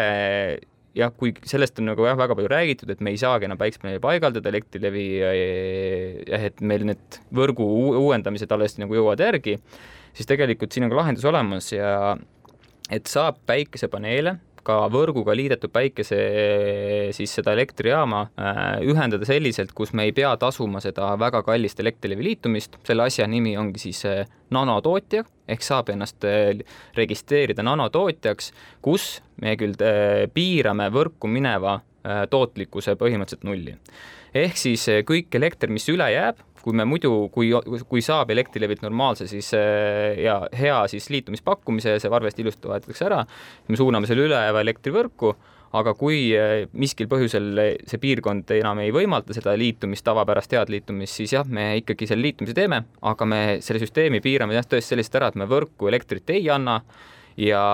[0.99, 4.03] jah, kui sellest on nagu jah, väga palju räägitud, et me ei saagi enam päiksepaneeli
[4.03, 7.67] paigaldada, Elektrilevi jah, et meil need võrgu
[8.03, 9.59] uuendamised alles nagu jõuavad järgi,
[10.13, 12.15] siis tegelikult siin on ka lahendus olemas ja
[12.93, 16.19] et saab päikesepaneele ka võrguga liidetud päikese
[17.17, 22.27] siis seda elektrijaama äh, ühendada selliselt, kus me ei pea tasuma seda väga kallist Elektrilevi
[22.31, 24.23] liitumist, selle asja nimi ongi siis äh,
[24.55, 26.63] nanotootja, ehk saab ennast äh,
[26.99, 28.53] registreerida nanotootjaks,
[28.85, 29.75] kus me küll
[30.35, 33.77] piirame võrku mineva tootlikkuse põhimõtteliselt nulli.
[34.35, 37.51] ehk siis kõik elekter, mis üle jääb, kui me muidu, kui,
[37.89, 43.09] kui saab Elektrilevilt normaalse siis äh, ja hea siis liitumispakkumise ja see varvest ilusti vahetatakse
[43.09, 43.23] ära,
[43.69, 45.35] me suuname selle ülejääva elektrivõrku,
[45.79, 51.19] aga kui äh, miskil põhjusel see piirkond enam ei võimalda seda liitumist, tavapärast head liitumist,
[51.21, 55.21] siis jah, me ikkagi selle liitumise teeme, aga me selle süsteemi piirame jah, tõesti selliselt
[55.21, 56.81] ära, et me võrku elektrit ei anna
[57.37, 57.65] ja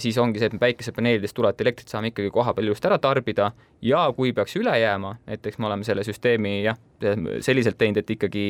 [0.00, 3.52] siis ongi see, et me päikesepaneelidest tulevat elektrit saame ikkagi kohapeal ilusti ära tarbida
[3.84, 6.78] ja kui peaks üle jääma, näiteks me oleme selle süsteemi jah,
[7.44, 8.46] selliselt teinud, et ikkagi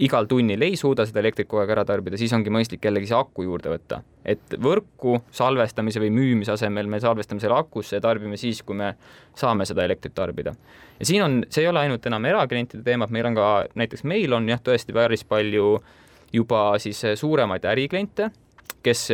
[0.00, 3.18] igal tunnil ei suuda seda elektrit kogu aeg ära tarbida, siis ongi mõistlik jällegi see
[3.18, 4.00] aku juurde võtta.
[4.24, 8.94] et võrku salvestamise või müümise asemel me salvestame selle akusse ja tarbime siis, kui me
[9.36, 10.54] saame seda elektrit tarbida.
[10.98, 14.04] ja siin on, see ei ole ainult enam eraklientide teema, et meil on ka, näiteks
[14.04, 15.80] meil on jah, tõesti päris palju
[16.32, 18.30] juba siis suuremaid ärikliente
[18.82, 19.08] kes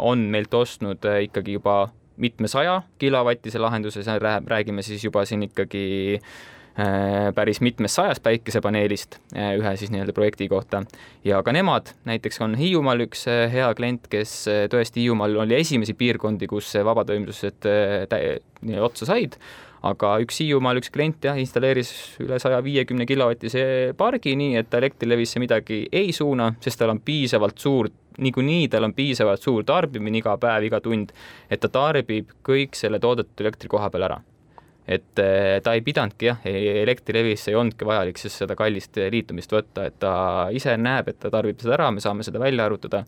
[0.00, 4.02] on meilt ostnud äh, ikkagi juba mitmesaja kilovatise lahenduse,
[4.46, 10.48] räägime siis juba siin ikkagi äh, päris mitmest sajast päikesepaneelist äh, ühe siis nii-öelda projekti
[10.48, 10.82] kohta.
[11.24, 14.34] ja ka nemad, näiteks on Hiiumaal üks hea klient, kes
[14.72, 17.70] tõesti Hiiumaal oli esimesi piirkondi, kus vabatoimsused
[18.82, 19.38] otsa said,
[19.86, 21.92] aga üks Hiiumaal üks klient jah, installeeris
[22.24, 27.02] üle saja viiekümne kilovatise pargi, nii et ta Elektrilevisse midagi ei suuna, sest tal on
[27.04, 31.14] piisavalt suur niikuinii tal on piisavalt suur tarbimine iga päev, iga tund,
[31.50, 34.20] et ta tarbib kõik selle toodetud elektri koha peal ära.
[34.88, 39.84] et eh, ta ei pidanudki jah, Elektrilevisse ei olnudki vajalik siis seda kallist liitumist võtta,
[39.84, 40.12] et ta
[40.48, 43.02] ise näeb, et ta tarbib seda ära, me saame seda välja arvutada.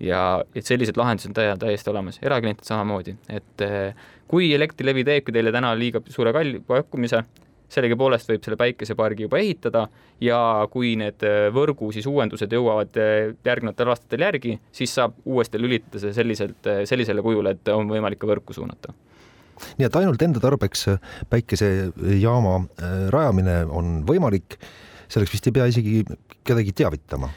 [0.00, 3.94] Ja et sellised lahendused on täiesti olemas, eraklientid samamoodi, et eh,
[4.26, 7.22] kui Elektrilevi teebki teile täna liiga suure kalli pakkumise,
[7.70, 9.84] sellegipoolest võib selle päikesepargi juba ehitada
[10.22, 10.40] ja
[10.72, 16.02] kui need äh, võrgu siis uuendused jõuavad äh, järgnevatel aastatel järgi, siis saab uuesti lülitada
[16.02, 18.94] see selliselt, äh, sellisele kujule, et on võimalik ka võrku suunata.
[19.76, 20.86] Nii et ainult enda tarbeks
[21.28, 22.54] päikesejaama
[23.12, 24.56] rajamine on võimalik
[25.10, 26.02] selleks vist ei pea isegi
[26.46, 27.30] kedagi teavitama?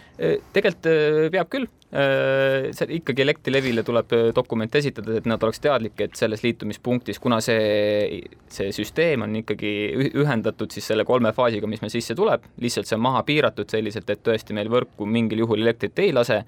[0.53, 0.87] tegelikult
[1.33, 7.19] peab küll, see ikkagi Elektrilevile tuleb dokument esitada, et nad oleks teadlik, et selles liitumispunktis,
[7.23, 8.21] kuna see,
[8.53, 9.73] see süsteem on ikkagi
[10.13, 14.09] ühendatud siis selle kolme faasiga, mis meil sisse tuleb, lihtsalt see on maha piiratud selliselt,
[14.13, 16.43] et tõesti meil võrku mingil juhul elektrit ei lase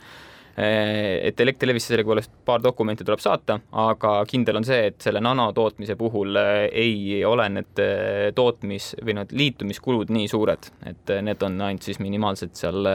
[0.56, 6.39] et Elektrilevisse sellegipoolest paar dokumenti tuleb saata, aga kindel on see, et selle nanotootmise puhul
[6.39, 11.88] eh, ei ole need eh, tootmis- või need liitumiskulud nii suured, et need on ainult
[11.88, 12.91] siis minimaalsed seal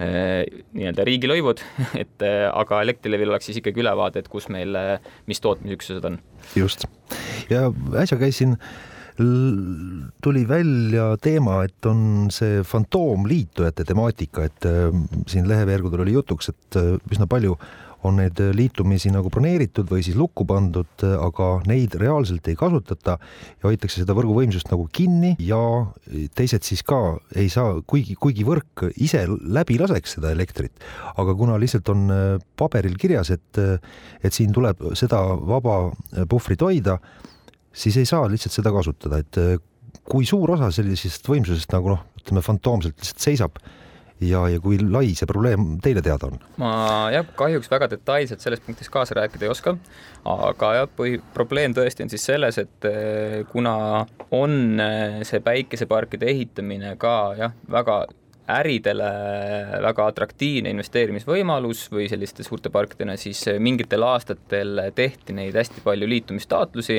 [0.00, 1.60] nii-öelda riigilõivud,
[2.02, 4.72] et aga Elektrilevil oleks siis ikkagi ülevaade, et kus meil,
[5.28, 6.16] mis tootmisüksused on.
[6.56, 6.86] just,
[7.52, 7.66] ja
[8.00, 14.88] äsja käisin äh, tuli välja teema, et on see fantoomliitujate temaatika, et äh,
[15.30, 17.56] siin leheveergudel oli jutuks, et äh, üsna palju
[18.08, 23.66] on neid liitumisi nagu broneeritud või siis lukku pandud, aga neid reaalselt ei kasutata ja
[23.66, 25.58] hoitakse seda võrguvõimsust nagu kinni ja
[26.36, 30.72] teised siis ka ei saa, kuigi, kuigi võrk ise läbi laseks seda elektrit,
[31.20, 32.22] aga kuna lihtsalt on äh,
[32.56, 33.60] paberil kirjas, et,
[34.24, 35.82] et siin tuleb seda vaba
[36.30, 36.98] puhvrit hoida
[37.72, 39.58] siis ei saa lihtsalt seda kasutada, et äh,
[40.10, 43.60] kui suur osa sellisest võimsusest nagu noh, ütleme fantoomselt lihtsalt seisab
[44.20, 46.38] ja, ja kui lai see probleem teile teada on?
[46.60, 46.72] ma
[47.14, 49.76] jah, kahjuks väga detailselt selles punktis kaasa rääkida ei oska,
[50.28, 54.06] aga jah, põhi, probleem tõesti on siis selles, et äh, kuna
[54.36, 58.02] on äh, see päikeseparkide ehitamine ka jah, väga
[58.50, 59.08] äridele
[59.84, 66.98] väga atraktiivne investeerimisvõimalus või selliste suurte parkidena, siis mingitel aastatel tehti neid hästi palju liitumistaotlusi,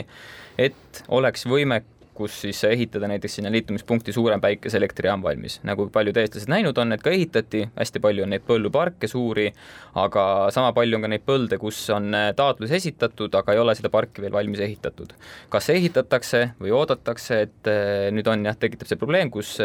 [0.67, 1.81] et oleks võime,
[2.21, 5.59] kus siis ehitada näiteks sinna liitumispunkti suurem päikeseelektrijaam valmis.
[5.63, 9.47] nagu paljud eestlased näinud on, et ka ehitati, hästi palju on neid põlluparke suuri,
[9.95, 13.89] aga sama palju on ka neid põlde, kus on taotlus esitatud, aga ei ole seda
[13.93, 15.15] parki veel valmis ehitatud.
[15.49, 17.73] kas ehitatakse või oodatakse, et
[18.13, 19.57] nüüd on jah, tekitab see probleem, kus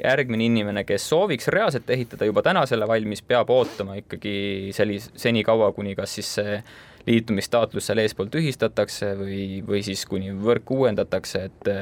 [0.00, 5.70] järgmine inimene, kes sooviks reaalselt ehitada juba täna selle valmis, peab ootama ikkagi sellis-, senikaua,
[5.76, 6.58] kuni kas siis see
[7.06, 11.72] liitumistaotlus seal eespool tühistatakse või, või siis kuni võrk uuendatakse, et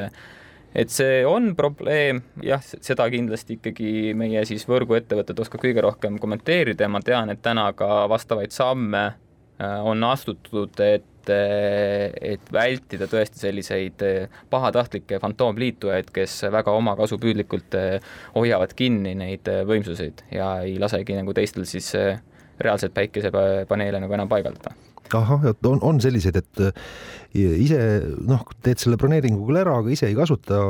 [0.72, 6.86] et see on probleem, jah, seda kindlasti ikkagi meie siis võrguettevõtted oskavad kõige rohkem kommenteerida
[6.86, 13.38] ja ma tean, et täna ka vastavaid samme äh, on astutud, et et vältida tõesti
[13.38, 14.02] selliseid
[14.50, 17.76] pahatahtlikke fantoomliitujaid, kes väga omakasupüüdlikult
[18.34, 24.74] hoiavad kinni neid võimsuseid ja ei lasegi nagu teistel siis reaalselt päikesepaneele nagu enam paigaldada
[25.18, 26.62] ahah, et on, on selliseid, et
[27.34, 27.78] ise
[28.28, 30.60] noh, teed selle broneeringu küll ära, aga ise ei kasuta,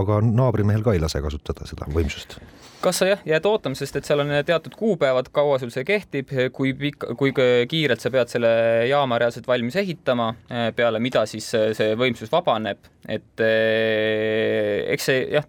[0.00, 2.38] aga naabrimehel ka ei lase kasutada seda võimsust.
[2.80, 6.32] Kas sa jah, jääd ootama, sest et seal on teatud kuupäevad, kaua sul see kehtib,
[6.56, 7.34] kui pikk, kui
[7.68, 8.50] kiirelt sa pead selle
[8.88, 10.30] jaama reaalselt valmis ehitama,
[10.76, 15.44] peale mida siis see võimsus vabaneb, et eh, eks see jah,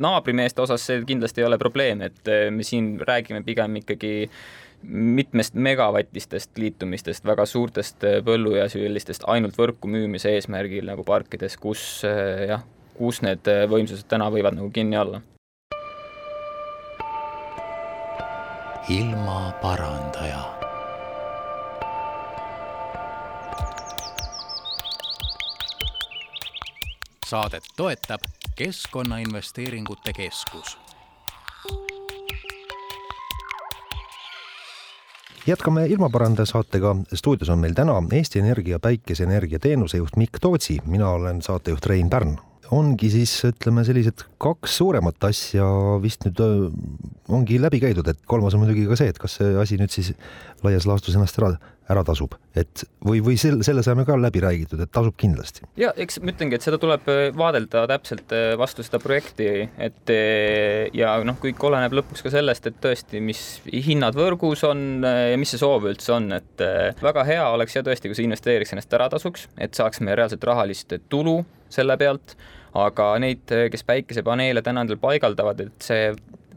[0.00, 4.14] naabrimeeste osas see kindlasti ei ole probleem, et me siin räägime pigem ikkagi
[4.82, 11.56] mitmest megavatistest liitumistest, väga suurtest eh, põllu- ja sellistest ainult võrku müümise eesmärgil nagu parkides,
[11.56, 12.62] kus jah,
[12.98, 15.22] kus need võimsused täna võivad nagu kinni olla
[18.88, 20.58] ilmaparandaja.
[27.28, 28.20] saadet toetab
[28.56, 30.87] Keskkonnainvesteeringute Keskus
[35.48, 36.96] jätkame ilmaparandaja saatega.
[37.14, 42.36] stuudios on meil täna Eesti Energia päikeseenergia teenusejuht Mikk Tootsi, mina olen saatejuht Rein Pärn.
[42.70, 45.64] Ongi siis ütleme sellised kaks suuremat asja
[46.02, 46.42] vist nüüd
[47.32, 50.12] ongi läbi käidud, et kolmas on muidugi ka see, et kas see asi nüüd siis
[50.62, 51.54] laias laastus ennast ära,
[51.88, 55.64] ära tasub, et või, või selle, selle saame ka läbi räägitud, et tasub kindlasti.
[55.80, 59.48] ja eks ma ütlengi, et seda tuleb vaadelda täpselt vastu seda projekti,
[59.78, 60.12] et
[60.96, 63.42] ja noh, kõik oleneb lõpuks ka sellest, et tõesti, mis
[63.88, 66.66] hinnad võrgus on ja mis see soov üldse on, et
[67.02, 70.98] väga hea oleks ja tõesti, kui see investeeriks ennast ära tasuks, et saaksime reaalselt rahalist
[71.08, 71.40] tulu
[71.72, 72.36] selle pealt
[72.76, 76.10] aga neid, kes päikesepaneele täna endale paigaldavad, et see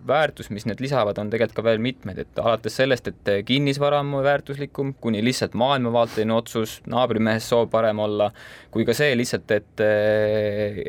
[0.07, 4.13] väärtus, mis need lisavad, on tegelikult ka veel mitmeid, et alates sellest, et kinnisvara on
[4.25, 8.31] väärtuslikum, kuni lihtsalt maailmavaateline otsus, naabrimehest soov parem olla,
[8.71, 9.85] kui ka see lihtsalt, et,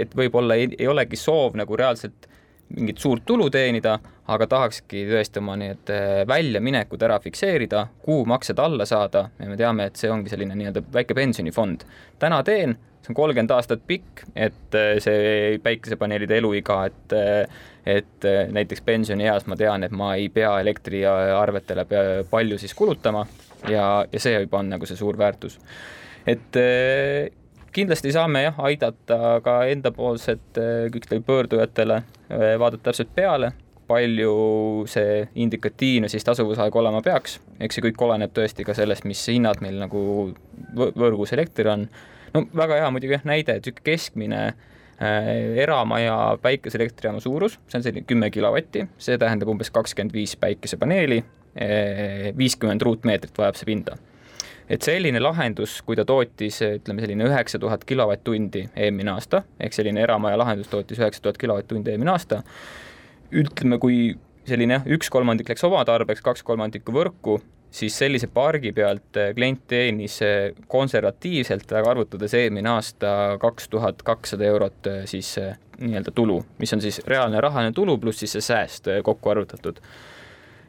[0.04, 2.28] et võib-olla ei, ei olegi soov nagu reaalselt
[2.72, 3.98] mingit suurt tulu teenida,
[4.32, 5.90] aga tahakski tõesti oma need
[6.28, 11.16] väljaminekud ära fikseerida, kuumaksed alla saada ja me teame, et see ongi selline nii-öelda väike
[11.18, 11.84] pensionifond.
[12.22, 18.24] täna teen see on kolmkümmend aastat pikk, et äh, see päikesepaneelide eluiga, et äh, et
[18.28, 21.86] äh, näiteks pensionieas ma tean, et ma ei pea elektriarvetele
[22.30, 23.24] palju siis kulutama
[23.68, 25.58] ja, ja see juba on nagu see suur väärtus.
[26.26, 26.58] et
[27.74, 30.60] kindlasti saame jah, aidata ka endapoolset
[30.94, 33.50] kõikidele pöördujatele, vaadata täpselt peale,
[33.90, 39.26] palju see indikatiivne siis tasuvusaeg olema peaks, eks see kõik oleneb tõesti ka sellest, mis
[39.26, 40.04] hinnad meil nagu
[40.78, 41.88] võrgus elekter on
[42.34, 45.28] no väga hea muidugi jah näide, et niisugune keskmine äh,
[45.64, 51.20] eramaja päikeseelektrijaama suurus, see on selline kümme kilovatti, see tähendab umbes kakskümmend viis päikesepaneeli,
[51.56, 53.98] äh, viiskümmend ruutmeetrit vajab see pinda.
[54.72, 60.00] et selline lahendus, kui ta tootis, ütleme selline üheksa tuhat kilovatt-tundi eelmine aasta, ehk selline
[60.00, 62.38] eramaja lahendus tootis üheksa tuhat kilovatt-tundi eelmine aasta,
[63.42, 64.14] ütleme, kui
[64.48, 67.36] selline jah, üks kolmandik läks oma tarbeks, kaks kolmandikku võrku,
[67.72, 74.02] siis sellise pargi pealt äh, klient teenis äh, konservatiivselt väga arvutades eelmine aasta kaks tuhat
[74.06, 75.34] kakssada eurot äh, siis
[75.80, 79.80] nii-öelda tulu, mis on siis reaalne rahaline tulu pluss siis see sääst kokku arvutatud.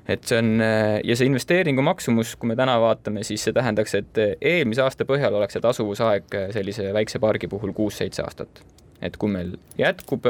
[0.07, 4.19] et see on ja see investeeringu maksumus, kui me täna vaatame, siis see tähendaks, et
[4.41, 8.63] eelmise aasta põhjal oleks see tasuvusaeg sellise väikse pargi puhul kuus-seitse aastat.
[9.01, 10.27] et kui meil jätkub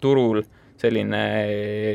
[0.00, 0.42] turul
[0.78, 1.22] selline,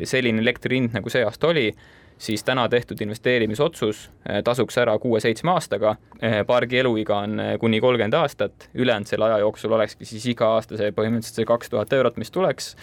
[0.08, 1.69] selline elektri hind, nagu see aasta oli,
[2.17, 5.95] siis täna tehtud investeerimisotsus eh, tasuks ära kuue-seitsme aastaga.
[6.21, 10.54] Eh, pargi eluiga on eh, kuni kolmkümmend aastat, ülejäänud selle aja jooksul olekski siis iga
[10.56, 12.73] aasta see põhimõtteliselt see kaks tuhat eurot, mis tuleks,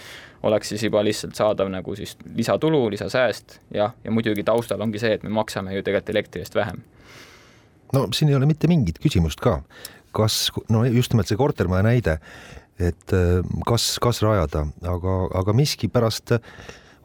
[0.42, 5.14] oleks siis juba lihtsalt saadav nagu siis lisatulu, lisasääst ja, ja muidugi taustal ongi see,
[5.18, 6.82] et me maksame ju tegelikult elektri eest vähem.
[7.92, 9.60] no siin ei ole mitte mingit küsimust ka,
[10.16, 12.18] kas, no just nimelt see kortermaja näide,
[12.80, 13.16] et
[13.66, 16.38] kas, kas rajada, aga, aga miskipärast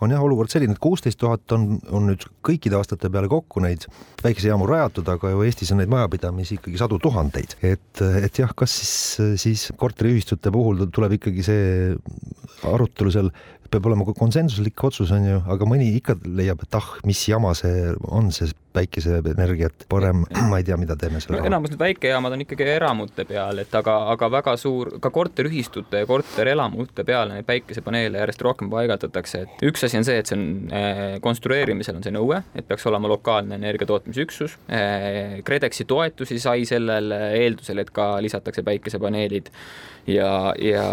[0.05, 3.87] on jah olukord selline, et kuusteist tuhat on, on nüüd kõikide aastate peale kokku neid
[4.21, 7.57] päikesejaamu rajatud, aga ju Eestis on neid majapidamisi ikkagi sadu tuhandeid.
[7.65, 8.95] et, et jah, kas siis,
[9.41, 11.65] siis korteriühistute puhul tuleb ikkagi see
[12.65, 13.31] arutelu seal
[13.75, 17.91] peab olema konsensuslik otsus, on ju, aga mõni ikka leiab, et ah, mis jama see
[18.09, 22.43] on, see päikeseenergiat, parem ma ei tea, mida teeme selle no, enamus need väikejaamad on
[22.43, 28.19] ikkagi eramute peal, et aga, aga väga suur, ka korteriühistute ja korterelamute peale neid päikesepaneele
[28.19, 30.45] järjest rohkem paigaldatakse, et üks asi on see, et see on
[30.76, 35.39] äh, konstrueerimisel on see nõue, et peaks olema lokaalne energiatootmisüksus äh,.
[35.45, 39.51] KredExi toetusi sai sellel eeldusel, et ka lisatakse päikesepaneelid
[40.08, 40.86] ja, ja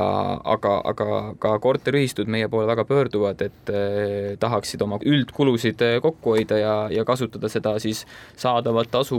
[0.55, 6.59] aga, aga ka korteriühistud meie poole väga pöörduvad, et äh, tahaksid oma üldkulusid kokku hoida
[6.61, 8.05] ja, ja kasutada seda siis
[8.37, 9.19] saadavat tasu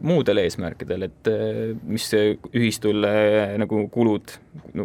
[0.00, 4.34] muudel eesmärkidel, et eh, mis ühistul eh, nagu kulud,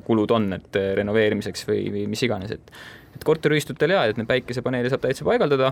[0.06, 2.76] kulud on, et eh, renoveerimiseks või, või mis iganes, et
[3.14, 5.68] et korteriühistutel jaa, et neid päikesepaneele saab täitsa paigaldada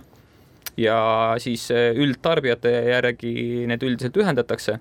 [0.78, 0.98] ja
[1.42, 3.32] siis üldtarbijate järgi
[3.66, 4.76] need üldiselt ühendatakse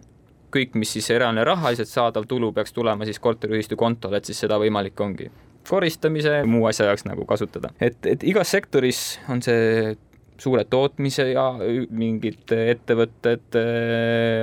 [0.54, 4.58] kõik, mis siis reaalne rahaliselt saadav tulu peaks tulema siis korteriühistu kontole, et siis seda
[4.60, 5.30] võimalik ongi
[5.70, 7.70] koristamise, muu asja jaoks nagu kasutada.
[7.80, 9.94] et, et igas sektoris on see
[10.40, 11.44] suured tootmise ja
[11.92, 13.58] mingid ettevõtted,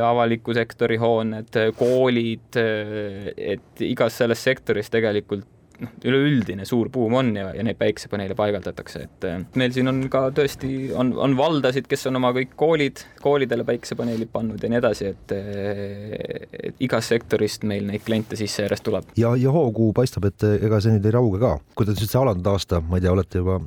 [0.05, 7.49] avaliku sektori hooned, koolid, et igas selles sektoris tegelikult noh, üleüldine suur buum on ja,
[7.55, 9.27] ja neid päikesepaneele paigaldatakse, et
[9.59, 14.31] meil siin on ka tõesti, on, on valdasid, kes on oma kõik koolid, koolidele päikesepaneelid
[14.33, 19.11] pannud ja nii edasi, et et igast sektorist meil neid kliente sisse järjest tuleb.
[19.19, 21.53] ja, ja hoogu paistab, et ega see nüüd ei rauge ka.
[21.77, 23.59] kuidas nüüd see alanud aasta, ma ei tea, olete juba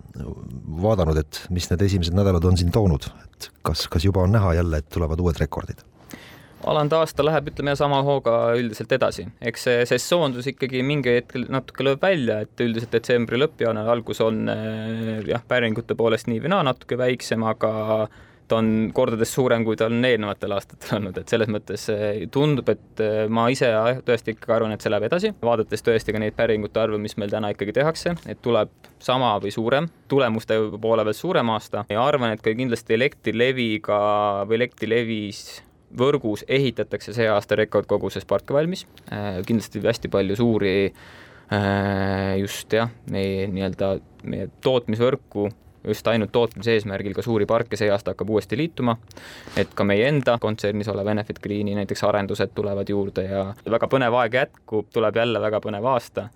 [0.86, 4.56] vaadanud, et mis need esimesed nädalad on siin toonud, et kas, kas juba on näha
[4.60, 5.86] jälle, et tulevad uued rekordid?
[6.68, 11.86] Alanud aasta läheb, ütleme sama hooga üldiselt edasi, eks see sessoondus ikkagi mingi hetkel natuke
[11.86, 16.54] lööb välja, et üldiselt detsembri lõpp, jaanuari algus on eh, jah, päringute poolest nii või
[16.54, 17.72] naa natuke väiksem, aga
[18.50, 22.68] ta on kordades suurem, kui ta on eelnevatel aastatel olnud, et selles mõttes eh, tundub,
[22.72, 23.70] et eh, ma ise
[24.06, 27.32] tõesti ikkagi arvan, et see läheb edasi, vaadates tõesti ka neid päringute arve, mis meil
[27.32, 31.86] täna ikkagi tehakse, et tuleb sama või suurem, tulemuste poole pealt suurem aasta.
[31.88, 34.00] Ja arvan, et ka kindlasti Elektrileviga
[34.50, 35.44] või Elektrilevis
[35.98, 42.92] võrgus ehitatakse see aasta rekordkoguses parke valmis, äh, kindlasti hästi palju suuri äh, just jah,
[43.10, 43.96] meie nii-öelda
[44.30, 45.48] meie tootmisvõrku
[45.84, 48.96] just ainult tootmise eesmärgil ka suuri parke see aasta hakkab uuesti liituma,
[49.56, 54.16] et ka meie enda kontsernis olev Enefit Greeni näiteks arendused tulevad juurde ja väga põnev
[54.20, 56.28] aeg jätkub, tuleb jälle väga põnev aasta.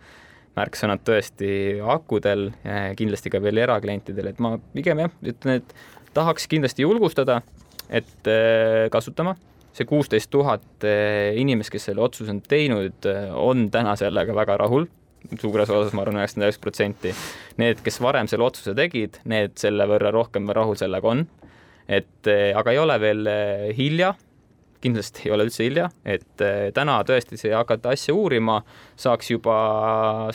[0.55, 1.49] Märksõnad tõesti
[1.91, 2.53] akudel,
[2.95, 5.73] kindlasti ka veel eraklientidel, et ma pigem jah, ütlen, et
[6.15, 7.41] tahaks kindlasti julgustada
[7.91, 9.37] et äh, kasutama.
[9.75, 14.59] see kuusteist tuhat äh, inimest, kes selle otsuse on teinud, äh, on täna sellega väga
[14.63, 14.87] rahul
[15.41, 17.15] suures osas ma arvan, üheksakümmend üheksa protsenti.
[17.59, 21.27] Need, kes varem selle otsuse tegid, need selle võrra rohkem rahul sellega on.
[21.89, 23.29] et aga ei ole veel
[23.77, 24.15] hilja
[24.85, 28.61] kindlasti ei ole üldse hilja, et eh, täna tõesti see hakata asja uurima,
[29.01, 29.57] saaks juba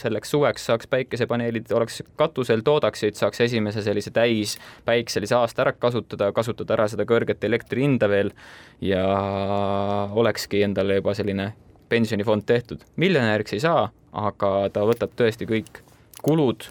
[0.02, 6.32] selleks suveks saaks päikesepaneelid, oleks katusel, toodaksid, saaks esimese sellise täis päikselise aasta ära kasutada,
[6.36, 8.34] kasutada ära seda kõrget elektri hinda veel
[8.82, 9.06] ja
[10.18, 11.52] olekski endale juba selline
[11.90, 12.84] pensionifond tehtud.
[12.96, 15.82] miljonäriks ei saa, aga ta võtab tõesti kõik
[16.26, 16.70] kulud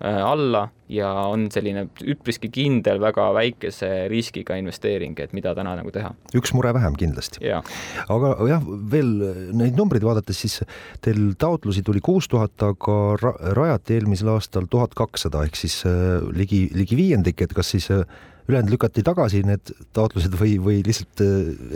[0.00, 6.12] alla ja on selline üpriski kindel, väga väikese riskiga investeering, et mida täna nagu teha.
[6.36, 7.42] üks mure vähem kindlasti.
[7.52, 9.12] aga jah, veel
[9.56, 10.60] neid numbreid vaadates, siis
[11.04, 16.18] teil taotlusi tuli kuus tuhat, aga ra rajati eelmisel aastal tuhat kakssada ehk siis äh,
[16.34, 18.04] ligi, ligi viiendik, et kas siis äh,
[18.48, 21.22] ülejäänud lükati tagasi need taotlused või, või lihtsalt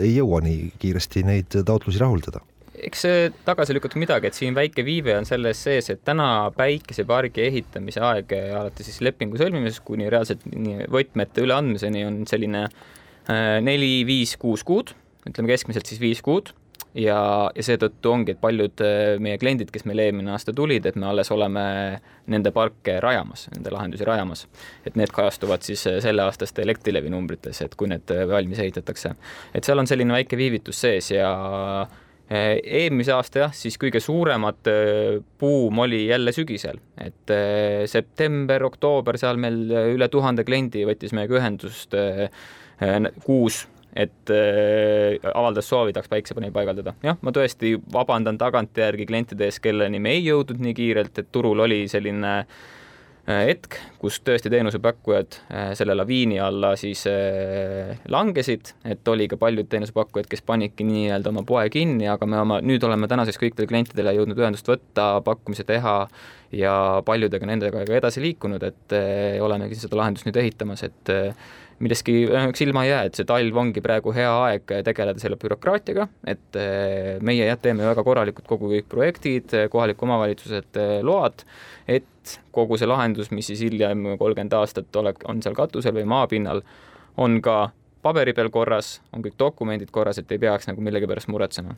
[0.01, 2.43] ei jõua nii kiiresti neid taotlusi rahuldada?
[2.83, 7.45] Eks see tagasi lükata midagi, et siin väike viive on selles sees, et täna päikesepargi
[7.47, 10.45] ehitamise aeg alates siis lepingu sõlmimisest kuni reaalselt
[10.91, 14.95] võtmete üleandmiseni on selline äh, neli, viis, kuus kuud,
[15.25, 16.51] ütleme keskmiselt siis viis kuud
[16.97, 17.17] ja,
[17.55, 21.09] ja seetõttu ongi, et paljud äh, meie kliendid, kes meil eelmine aasta tulid, et me
[21.09, 21.65] alles oleme
[22.31, 24.47] nende parke rajamas, nende lahendusi rajamas.
[24.85, 29.15] et need kajastuvad siis selleaastaste Elektrilevi numbrites, et kui need valmis ehitatakse.
[29.53, 31.29] et seal on selline väike viivitus sees ja
[31.85, 38.65] Eh, eelmise aasta jah, siis kõige suuremat eh, buum oli jälle sügisel, et eh, september,
[38.65, 39.61] oktoober, seal meil
[39.93, 41.93] üle tuhande kliendi võttis meiega ühendust
[43.23, 43.61] kuus,
[43.95, 44.31] et
[45.31, 46.91] avaldas soovi, tahaks päiksepaneeli paigaldada.
[47.05, 51.61] jah, ma tõesti vabandan tagantjärgi klientide ees, kelleni me ei jõudnud nii kiirelt, et turul
[51.63, 52.33] oli selline
[53.25, 55.39] hetk, kus tõesti teenusepakkujad
[55.77, 57.01] selle laviini alla siis
[58.13, 62.61] langesid, et oli ka paljud teenusepakkujad, kes panidki nii-öelda oma poe kinni, aga me oma,
[62.61, 65.97] nüüd oleme tänaseks kõikidele klientidele jõudnud ühendust võtta, pakkumise teha
[66.55, 68.97] ja paljudega nendega ka edasi liikunud, et
[69.41, 71.15] olemegi seda lahendust nüüd ehitamas, et
[71.81, 76.05] millestki üheks ilma ei jää, et see talv ongi praegu hea aeg tegeleda selle bürokraatiaga,
[76.29, 76.59] et
[77.25, 81.43] meie jah, teeme väga korralikult kogu kõik projektid, kohaliku omavalitsused load,
[81.89, 82.05] et
[82.55, 86.61] kogu see lahendus, mis siis hiljem kolmkümmend aastat ole, on seal katusel või maapinnal,
[87.21, 87.69] on ka
[88.05, 91.75] paberi peal korras, on kõik dokumendid korras, et ei peaks nagu millegi pärast muretsema.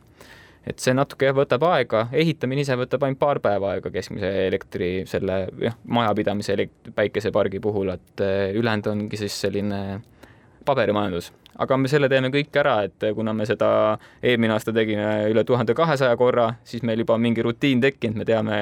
[0.68, 4.90] Et see natuke jah, võtab aega, ehitamine ise võtab ainult paar päeva aega keskmise elektri
[5.08, 9.80] selle jah, majapidamise elekt-, päikesepargi puhul, et eh, ülejäänud ongi siis selline
[10.68, 13.68] paberimajandus aga me selle teeme kõik ära, et kuna me seda
[14.22, 18.26] eelmine aasta tegime üle tuhande kahesaja korra, siis meil juba on mingi rutiin tekkinud, me
[18.28, 18.58] teame,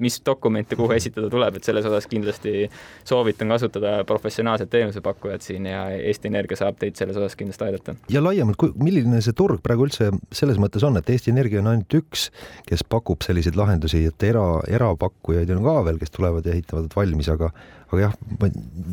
[0.00, 2.68] mis dokumente kuhu esitada tuleb, et selles osas kindlasti
[3.08, 7.96] soovitan kasutada professionaalset teenusepakkujat siin ja Eesti Energia saab teid selles osas kindlasti aidata.
[8.12, 11.98] ja laiemalt, milline see turg praegu üldse selles mõttes on, et Eesti Energia on ainult
[12.00, 12.30] üks,
[12.68, 17.28] kes pakub selliseid lahendusi, et era, erapakkujaid on ka veel, kes tulevad ja ehitavad valmis,
[17.32, 17.52] aga
[17.90, 18.12] aga jah,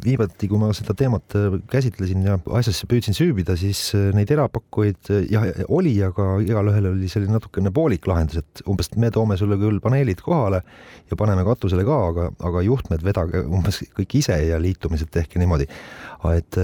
[0.04, 5.10] viimati, kui ma seda teemat äh, käsitlesin ja asjasse püüdsin süübida, siis äh, neid erapakkujaid
[5.14, 9.58] äh, jah, oli, aga igalühel oli selline natukene poolik lahendus, et umbes me toome sulle
[9.58, 10.64] küll paneelid kohale
[11.10, 15.68] ja paneme katusele ka, aga, aga juhtmed vedage umbes kõik ise ja liitumised tehke niimoodi.
[16.34, 16.58] et,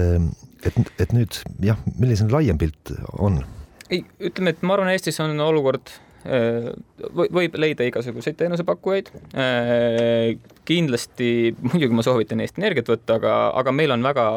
[0.64, 3.42] et, et nüüd jah, milline laiem pilt on?
[3.90, 5.92] ei, ütleme, et ma arvan, Eestis on olukord
[6.24, 9.10] võib leida igasuguseid teenusepakkujaid.
[10.64, 14.28] kindlasti, muidugi ma soovitan Eesti Energiat võtta, aga, aga meil on väga,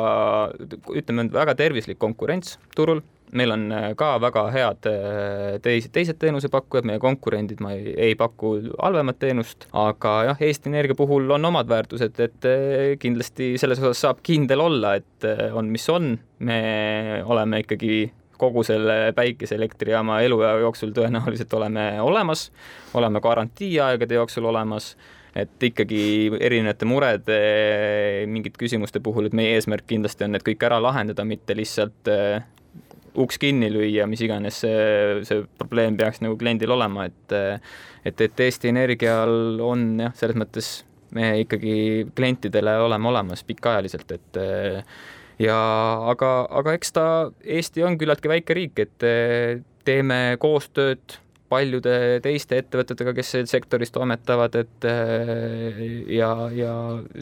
[0.91, 2.99] ütleme, väga tervislik konkurents turul
[3.35, 3.65] meil on
[3.99, 4.87] ka väga head
[5.63, 10.97] teised, teised teenusepakkujad, meie konkurendid, ma ei, ei paku halvemat teenust, aga jah, Eesti Energia
[10.97, 12.47] puhul on omad väärtused, et
[13.01, 16.61] kindlasti selles osas saab kindel olla, et on, mis on, me
[17.25, 18.07] oleme ikkagi
[18.37, 22.49] kogu selle päikeseelektrijaama eluea jooksul tõenäoliselt oleme olemas,
[22.97, 24.95] oleme garantiiaegade jooksul olemas,
[25.37, 26.01] et ikkagi
[26.39, 27.39] erinevate murede,
[28.29, 32.39] mingite küsimuste puhul, et meie eesmärk kindlasti on need kõik ära lahendada, mitte lihtsalt uh,
[33.17, 37.37] uks kinni lüüa, mis iganes see, see probleem peaks nagu kliendil olema, et
[38.07, 40.71] et, et Eesti Energial on jah, selles mõttes
[41.15, 44.39] me ikkagi klientidele oleme olemas pikaajaliselt, et
[45.41, 45.59] ja
[46.11, 47.05] aga, aga eks ta,
[47.45, 54.57] Eesti on küllaltki väike riik, et eh, teeme koostööd paljude teiste ettevõtetega, kes sektoris toimetavad,
[54.59, 55.77] et eh,
[56.17, 56.71] ja, ja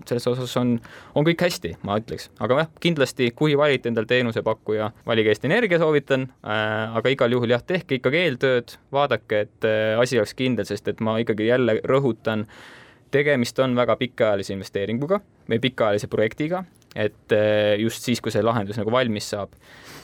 [0.01, 0.71] selles osas on,
[1.13, 2.31] on kõik hästi, ma ütleks.
[2.41, 7.53] aga jah, kindlasti, kui valite endale teenusepakkuja, valige Eesti Energia, soovitan äh,, aga igal juhul
[7.53, 9.69] jah, tehke ikkagi eeltööd, vaadake, et
[10.01, 12.47] asi oleks kindel, sest et ma ikkagi jälle rõhutan,
[13.13, 16.65] tegemist on väga pikaajalise investeeringuga või pikaajalise projektiga
[16.95, 19.55] et eh, just siis, kui see lahendus nagu valmis saab.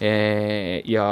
[0.01, 1.05] Eh, ja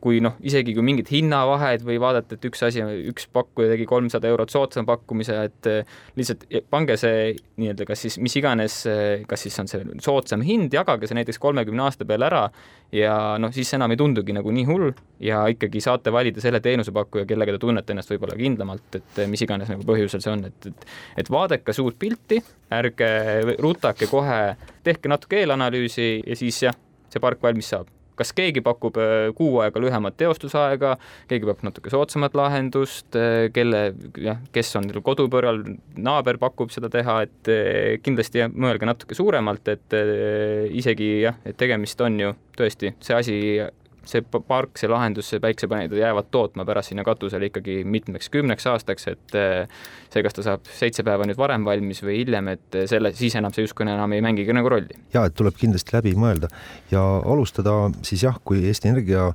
[0.00, 4.30] kui noh, isegi kui mingid hinnavahed või vaadata, et üks asi, üks pakkuja tegi kolmsada
[4.30, 8.82] eurot soodsama pakkumise, et eh, lihtsalt pange see nii-öelda kas siis mis iganes,
[9.28, 12.46] kas siis on see soodsam hind, jagage see näiteks kolmekümne aasta peale ära
[12.92, 14.90] ja noh, siis enam ei tundugi nagu nii hull
[15.22, 19.72] ja ikkagi saate valida selle teenusepakkuja, kellega te tunnete ennast võib-olla kindlamalt, et mis iganes
[19.72, 20.86] nagu põhjusel see on, et, et
[21.24, 23.10] et vaadake suurt pilti, ärge
[23.62, 24.42] rutake kohe,
[24.84, 26.78] tehke natuke eelanalüüsi ja siis jah,
[27.12, 30.96] see park valmis saab kas keegi pakub äh, kuu aega lühemat teostusaega,
[31.30, 33.84] keegi pakub natuke soodsamat lahendust, äh, kelle
[34.20, 35.62] jah, kes on kodupõrral,
[35.96, 39.96] naaber pakub seda teha, et äh, kindlasti jah, mõelge natuke suuremalt, et
[40.72, 43.38] isegi jah, et tegemist on ju tõesti see asi
[44.08, 49.08] see park, see lahendus, see päiksepaneelid jäävad tootma pärast sinna katusele ikkagi mitmeks kümneks aastaks,
[49.12, 49.80] et eh,
[50.12, 53.54] see, kas ta saab seitse päeva nüüd varem valmis või hiljem, et selle, siis enam
[53.54, 54.98] see justkui enam ei mängigi nagu rolli.
[55.14, 56.50] ja et tuleb kindlasti läbi mõelda
[56.92, 59.30] ja alustada siis jah, kui Eesti Energia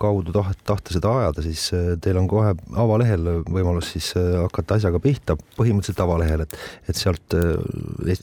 [0.00, 2.54] kaudu taht-, tahta seda ajada, siis eh, teil on kohe
[2.84, 7.36] avalehel võimalus siis eh, hakata asjaga pihta, põhimõtteliselt avalehel, et, et sealt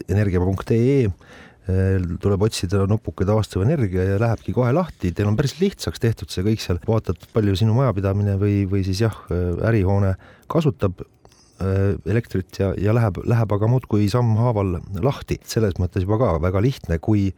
[0.09, 1.09] energia.ee
[2.23, 6.45] tuleb otsida nupuke taastuv energia ja lähebki kohe lahti, teil on päris lihtsaks tehtud see
[6.45, 9.17] kõik seal, vaatad, palju sinu majapidamine või, või siis jah,
[9.67, 10.13] ärihoone
[10.51, 16.33] kasutab äh, elektrit ja, ja läheb, läheb aga muudkui sammhaaval lahti, selles mõttes juba ka
[16.47, 17.29] väga lihtne, kui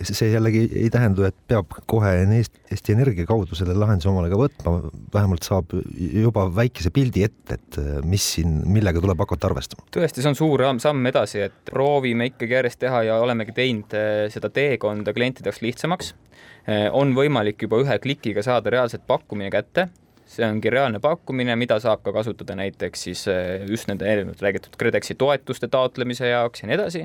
[0.00, 4.74] see jällegi ei tähenda, et peab kohe Eesti Energia kaudu selle lahenduse omale ka võtma,
[5.14, 9.86] vähemalt saab juba väikese pildi ette, et äh, mis siin, millega tuleb hakata arvestama.
[9.94, 14.26] tõesti, see on suur samm edasi, et proovime ikkagi järjest teha ja olemegi teinud äh,
[14.32, 16.14] seda teekonda klientide jaoks lihtsamaks.
[16.62, 19.90] Äh, on võimalik juba ühe klikiga saada reaalselt pakkumine kätte
[20.32, 24.76] see ongi reaalne pakkumine, mida saab ka kasutada näiteks siis eh, just nende eelnevalt räägitud
[24.80, 27.02] KredExi toetuste taotlemise jaoks ja nii edasi,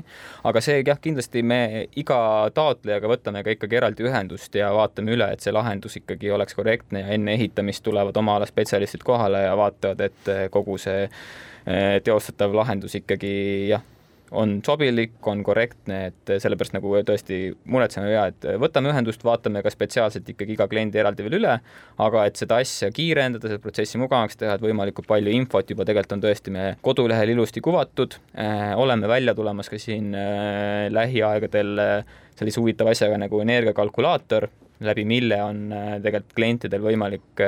[0.48, 1.60] aga see jah, kindlasti me
[2.00, 2.20] iga
[2.56, 7.04] taotlejaga võtame ka ikkagi eraldi ühendust ja vaatame üle, et see lahendus ikkagi oleks korrektne
[7.04, 12.56] ja enne ehitamist tulevad oma ala spetsialistid kohale ja vaatavad, et kogu see eh, teostatav
[12.56, 13.34] lahendus ikkagi
[13.74, 13.84] jah,
[14.30, 17.38] on sobilik, on korrektne, et sellepärast nagu tõesti
[17.70, 21.56] muretseme ja et võtame ühendust, vaatame ka spetsiaalselt ikkagi iga kliendi eraldi veel üle,
[22.04, 26.18] aga et seda asja kiirendada, seda protsessi mugavamaks teha, et võimalikult palju infot juba tegelikult
[26.18, 28.18] on tõesti meie kodulehel ilusti kuvatud.
[28.36, 34.48] Äh,, oleme välja tulemas ka siin äh, lähiaegadel äh, sellise huvitava asjaga nagu energiakalkulaator,
[34.84, 35.62] läbi mille on
[36.04, 37.40] tegelikult klientidel võimalik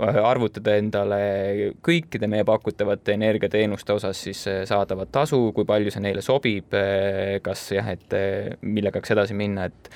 [0.00, 1.18] arvutada endale
[1.84, 7.38] kõikide meie pakutavate energiateenuste osas siis äh, saadavat tasu, kui palju see neile sobib, äh,
[7.44, 8.16] kas jah, et
[8.62, 9.90] millega peaks edasi minna, et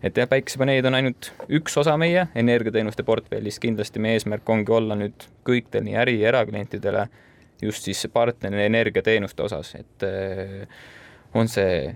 [0.00, 1.26] et jah, päikesepaneelid on ainult
[1.58, 6.30] üks osa meie energiateenuste portfellis, kindlasti meie eesmärk ongi olla nüüd kõikidel nii äri- ja
[6.30, 7.08] eraklientidele
[7.60, 10.06] just siis partner energiateenuste osas, et
[11.36, 11.90] on see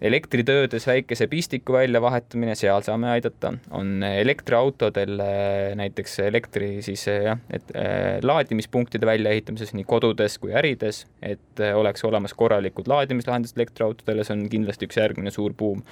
[0.00, 7.40] elektritöödes väikese pistiku väljavahetamine, seal saame aidata, on elektriautodel äh, näiteks elektri siis äh, jah,
[7.50, 14.36] et äh, laadimispunktide väljaehitamises nii kodudes kui ärides, et oleks olemas korralikud laadimislahendused elektriautodele, see
[14.36, 15.82] on kindlasti üks järgmine suur buum.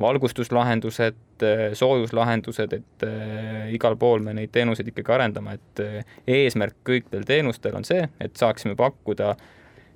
[0.00, 1.42] valgustuslahendused,
[1.76, 3.02] soojuslahendused, et
[3.74, 5.82] igal pool me neid teenuseid ikkagi arendame, et
[6.24, 9.34] eesmärk kõikidel teenustel on see, et saaksime pakkuda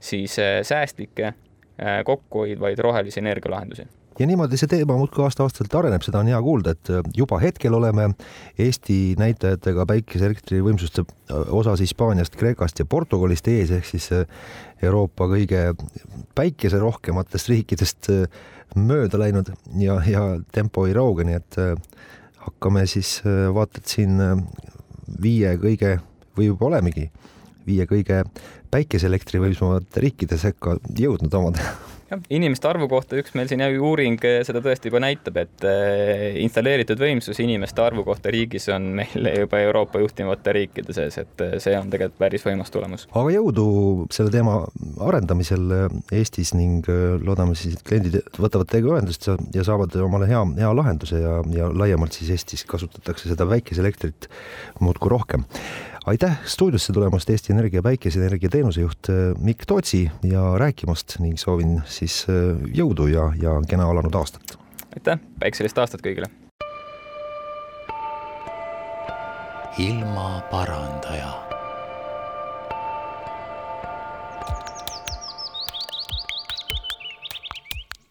[0.04, 0.36] siis
[0.68, 1.32] säästlikke
[1.82, 3.86] Äh, kokkuhoidvaid rohelisi energialahendusi.
[4.18, 7.74] Ja niimoodi see teema muudkui aasta-aastaselt areneb, seda on hea kuulda, et äh, juba hetkel
[7.74, 8.04] oleme
[8.62, 14.06] Eesti näitajatega päikeseelektri võimsuste äh, osas Hispaaniast, Kreekast ja Portugalist ees, ehk siis
[14.86, 15.64] Euroopa kõige
[16.38, 18.12] päikeserohkematest riikidest
[18.78, 19.50] mööda läinud
[19.82, 21.58] ja, ja tempo ei rauge, nii et
[22.46, 24.22] hakkame siis vaata et siin
[25.26, 25.96] viie kõige
[26.38, 27.10] või juba olemegi
[27.66, 28.22] viie kõige
[28.74, 31.74] päikeseelektrivõimsamate riikide sekka jõudnud omada
[32.10, 36.38] jah, inimeste arvu kohta üks meil siin uuring eh, seda tõesti juba näitab, et eh,
[36.42, 41.56] installeeritud võimsus inimeste arvu kohta riigis on meil juba Euroopa juhtivate riikide sees, et eh,
[41.62, 43.06] see on tegelikult päris võimas tulemus.
[43.12, 43.66] aga jõudu
[44.14, 44.60] selle teema
[45.08, 45.74] arendamisel
[46.14, 46.86] Eestis ning
[47.24, 51.70] loodame siis, et kliendid võtavad teiega ühendust ja saavad omale hea, hea lahenduse ja, ja
[51.72, 54.28] laiemalt siis Eestis kasutatakse seda väikeseelektrit
[54.84, 55.48] muudkui rohkem
[56.06, 62.26] aitäh stuudiosse tulemast, Eesti Energia päikeseenergia teenusejuht äh, Mikk Tootsi ja rääkimast ning soovin siis
[62.28, 64.58] äh, jõudu ja, ja kena alanud aastat.
[64.96, 66.28] aitäh, päikselist aastat kõigile.
[69.78, 71.32] ilmaparandaja.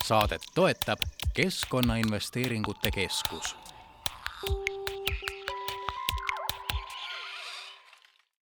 [0.04, 1.00] saadet toetab
[1.34, 3.62] Keskkonnainvesteeringute Keskus